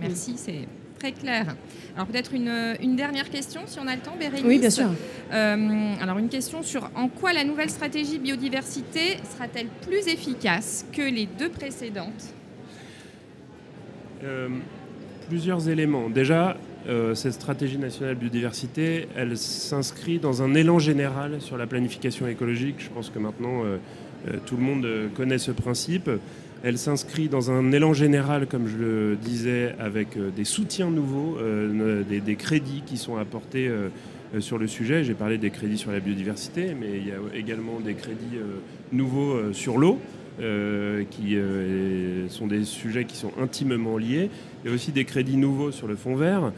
Merci, 0.00 0.34
c'est 0.36 0.66
très 0.98 1.12
clair. 1.12 1.54
Alors 1.94 2.06
peut-être 2.06 2.34
une, 2.34 2.96
dernière 2.96 3.30
question, 3.30 3.62
si 3.66 3.78
on 3.78 3.86
a 3.86 3.94
le 3.94 4.00
temps, 4.00 4.16
Bérénice. 4.18 4.44
Oui, 4.44 4.58
bien 4.58 4.70
sûr. 4.70 4.90
Euh, 5.32 5.94
alors 6.00 6.18
une 6.18 6.28
question 6.28 6.62
sur 6.62 6.90
en 6.94 7.08
quoi 7.08 7.32
la 7.32 7.44
nouvelle 7.44 7.70
stratégie 7.70 8.18
biodiversité 8.18 9.18
sera-t-elle 9.34 9.68
plus 9.86 10.08
efficace 10.08 10.86
que 10.92 11.02
les 11.02 11.26
deux 11.26 11.50
précédentes? 11.50 12.34
Euh, 14.22 14.48
Plusieurs 15.28 15.68
éléments. 15.70 16.10
Déjà, 16.10 16.56
euh, 16.86 17.14
cette 17.14 17.32
stratégie 17.32 17.78
nationale 17.78 18.14
biodiversité, 18.14 19.08
elle 19.16 19.38
s'inscrit 19.38 20.18
dans 20.18 20.42
un 20.42 20.54
élan 20.54 20.78
général 20.78 21.40
sur 21.40 21.56
la 21.56 21.66
planification 21.66 22.26
écologique. 22.26 22.76
Je 22.78 22.90
pense 22.90 23.08
que 23.08 23.18
maintenant, 23.18 23.62
tout 24.46 24.56
le 24.56 24.62
monde 24.62 24.86
connaît 25.14 25.38
ce 25.38 25.50
principe. 25.50 26.10
Elle 26.66 26.78
s'inscrit 26.78 27.28
dans 27.28 27.50
un 27.50 27.72
élan 27.72 27.92
général, 27.92 28.46
comme 28.46 28.68
je 28.68 28.78
le 28.78 29.16
disais, 29.16 29.74
avec 29.78 30.16
euh, 30.16 30.30
des 30.34 30.44
soutiens 30.44 30.88
nouveaux, 30.88 31.36
euh, 31.36 32.02
des, 32.04 32.36
crédits 32.36 32.82
qui 32.86 32.96
sont 32.96 33.18
apportés 33.18 33.68
euh, 33.68 33.90
sur 34.40 34.56
le 34.56 34.66
sujet. 34.66 35.04
J'ai 35.04 35.12
parlé 35.12 35.36
des 35.36 35.50
crédits 35.50 35.76
sur 35.76 35.92
la 35.92 36.00
biodiversité, 36.00 36.74
mais 36.74 36.96
il 36.96 37.06
y 37.06 37.10
a 37.10 37.16
également 37.38 37.80
des 37.80 37.92
crédits 37.92 38.38
nouveaux 38.92 39.52
sur 39.52 39.76
l'eau. 39.76 40.00
qui 41.10 41.36
sont 42.28 42.48
des 42.48 42.64
sujets 42.64 43.04
qui 43.04 43.16
sont 43.16 43.30
intimement 43.40 43.96
liés. 43.96 44.30
Il 44.64 44.68
y 44.68 44.72
a 44.72 44.74
aussi 44.74 44.90
des 44.90 45.04
crédits 45.04 45.36
nouveaux 45.36 45.70
sur 45.70 45.86
le 45.86 45.94
fonds 45.94 46.16
vert, 46.16 46.50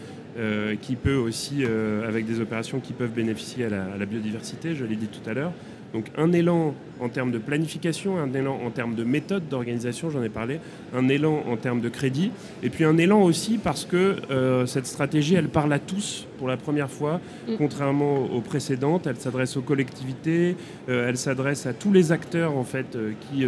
qui 0.80 0.96
peut 0.96 1.16
aussi, 1.16 1.64
avec 2.08 2.24
des 2.24 2.40
opérations 2.40 2.80
qui 2.80 2.94
peuvent 2.94 3.12
bénéficier 3.12 3.66
à 3.66 3.98
la 3.98 4.06
biodiversité, 4.06 4.74
je 4.74 4.86
l'ai 4.86 4.96
dit 4.96 5.08
tout 5.08 5.28
à 5.28 5.34
l'heure. 5.34 5.52
Donc 5.96 6.08
un 6.18 6.30
élan 6.32 6.74
en 7.00 7.08
termes 7.08 7.30
de 7.30 7.38
planification, 7.38 8.18
un 8.18 8.30
élan 8.34 8.60
en 8.62 8.68
termes 8.68 8.94
de 8.94 9.02
méthode 9.02 9.48
d'organisation, 9.48 10.10
j'en 10.10 10.22
ai 10.22 10.28
parlé, 10.28 10.60
un 10.94 11.08
élan 11.08 11.42
en 11.48 11.56
termes 11.56 11.80
de 11.80 11.88
crédit, 11.88 12.32
et 12.62 12.68
puis 12.68 12.84
un 12.84 12.98
élan 12.98 13.22
aussi 13.22 13.56
parce 13.56 13.86
que 13.86 14.16
euh, 14.30 14.66
cette 14.66 14.86
stratégie, 14.86 15.36
elle 15.36 15.48
parle 15.48 15.72
à 15.72 15.78
tous 15.78 16.26
pour 16.36 16.48
la 16.48 16.58
première 16.58 16.90
fois, 16.90 17.22
mm. 17.48 17.54
contrairement 17.56 18.26
aux 18.30 18.42
précédentes. 18.42 19.06
Elle 19.06 19.16
s'adresse 19.16 19.56
aux 19.56 19.62
collectivités, 19.62 20.54
euh, 20.90 21.08
elle 21.08 21.16
s'adresse 21.16 21.64
à 21.64 21.72
tous 21.72 21.94
les 21.94 22.12
acteurs 22.12 22.54
en 22.54 22.64
fait 22.64 22.94
euh, 22.94 23.12
qui 23.30 23.46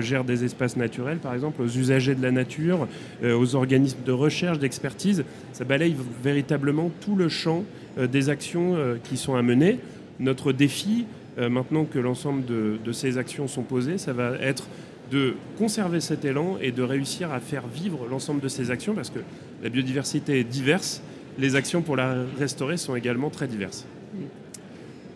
gèrent 0.00 0.22
des 0.22 0.44
espaces 0.44 0.76
naturels, 0.76 1.18
par 1.18 1.34
exemple, 1.34 1.62
aux 1.62 1.68
usagers 1.68 2.14
de 2.14 2.22
la 2.22 2.30
nature, 2.30 2.86
aux 3.24 3.56
organismes 3.56 4.04
de 4.06 4.12
recherche, 4.12 4.60
d'expertise. 4.60 5.24
Ça 5.52 5.64
balaye 5.64 5.96
véritablement 6.22 6.92
tout 7.00 7.16
le 7.16 7.28
champ 7.28 7.64
des 7.96 8.28
actions 8.28 8.76
qui 9.02 9.16
sont 9.16 9.34
à 9.34 9.42
mener. 9.42 9.80
Notre 10.20 10.52
défi, 10.52 11.06
maintenant 11.38 11.84
que 11.84 11.98
l'ensemble 11.98 12.44
de, 12.44 12.92
ces 12.92 13.18
actions 13.18 13.46
sont 13.46 13.62
posées, 13.62 13.98
ça 13.98 14.12
va 14.12 14.32
être 14.40 14.66
de 15.10 15.34
conserver 15.56 16.00
cet 16.00 16.24
élan 16.24 16.58
et 16.60 16.72
de 16.72 16.82
réussir 16.82 17.32
à 17.32 17.40
faire 17.40 17.66
vivre 17.66 18.06
l'ensemble 18.10 18.40
de 18.40 18.48
ces 18.48 18.70
actions 18.70 18.94
parce 18.94 19.10
que 19.10 19.20
la 19.62 19.68
biodiversité 19.68 20.40
est 20.40 20.44
diverse. 20.44 21.00
Les 21.38 21.54
actions 21.54 21.82
pour 21.82 21.96
la 21.96 22.24
restaurer 22.38 22.76
sont 22.76 22.96
également 22.96 23.30
très 23.30 23.46
diverses. 23.46 23.86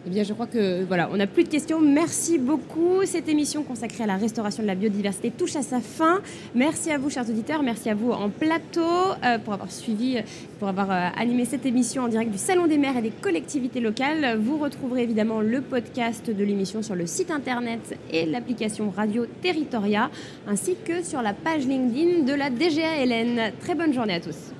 Eh 0.05 0.11
bien, 0.11 0.25
je 0.25 0.33
crois 0.33 0.49
que 0.49 0.83
voilà, 0.85 1.09
on 1.13 1.17
n'a 1.17 1.29
plus 1.29 1.45
de 1.45 1.49
questions. 1.49 1.81
Merci 1.81 2.37
beaucoup. 2.37 3.05
Cette 3.05 3.29
émission 3.29 3.63
consacrée 3.63 4.03
à 4.03 4.07
la 4.09 4.17
restauration 4.17 4.63
de 4.63 4.67
la 4.67 4.75
biodiversité 4.75 5.31
touche 5.31 5.55
à 5.55 5.63
sa 5.63 5.81
fin. 5.81 6.21
Merci 6.57 6.91
à 6.91 6.99
vous, 6.99 7.09
chers 7.09 7.29
auditeurs. 7.29 7.63
Merci 7.63 7.89
à 7.89 7.95
vous 7.95 8.11
en 8.11 8.29
plateau 8.29 8.81
euh, 9.25 9.39
pour 9.39 9.55
avoir 9.55 9.71
suivi, 9.71 10.19
pour 10.59 10.67
avoir 10.67 10.91
euh, 10.91 11.09
animé 11.17 11.45
cette 11.45 11.67
émission 11.67 12.03
en 12.03 12.09
direct 12.09 12.33
du 12.33 12.39
Salon 12.39 12.67
des 12.67 12.79
maires 12.79 12.97
et 12.97 13.03
des 13.03 13.11
collectivités 13.11 13.79
locales. 13.79 14.41
Vous 14.41 14.59
retrouverez 14.59 15.05
évidemment 15.05 15.41
le 15.41 15.61
podcast 15.61 16.29
de 16.29 16.45
l'émission 16.45 16.83
sur 16.83 16.97
le 16.97 17.07
site 17.07 17.31
internet 17.31 17.97
et 18.11 18.27
l'application 18.27 18.91
Radio 18.91 19.27
Territoria, 19.41 20.11
ainsi 20.49 20.75
que 20.85 21.05
sur 21.05 21.23
la 21.23 21.33
page 21.33 21.65
LinkedIn 21.69 22.25
de 22.25 22.35
la 22.35 22.51
DGALN. 22.51 23.53
Très 23.61 23.77
bonne 23.77 23.93
journée 23.93 24.15
à 24.15 24.21
tous. 24.21 24.53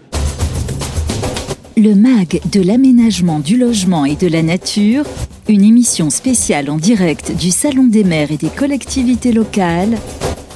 Le 1.77 1.95
MAG 1.95 2.41
de 2.53 2.61
l'aménagement 2.61 3.41
du 3.41 3.57
logement 3.57 4.05
et 4.05 4.15
de 4.15 4.29
la 4.29 4.43
nature, 4.43 5.05
une 5.49 5.65
émission 5.65 6.11
spéciale 6.11 6.71
en 6.71 6.77
direct 6.77 7.37
du 7.37 7.51
Salon 7.51 7.87
des 7.87 8.05
maires 8.05 8.31
et 8.31 8.37
des 8.37 8.49
collectivités 8.49 9.33
locales, 9.33 9.99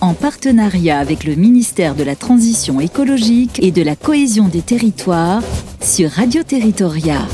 en 0.01 0.15
partenariat 0.15 0.99
avec 0.99 1.25
le 1.25 1.35
ministère 1.35 1.95
de 1.95 2.05
la 2.05 2.17
Transition 2.17 2.81
écologique 2.81 3.59
et 3.63 3.71
de 3.71 3.83
la 3.83 3.97
cohésion 3.97 4.49
des 4.49 4.63
territoires 4.63 5.43
sur 5.81 6.11
Radio 6.11 6.43
Territoria. 6.43 7.27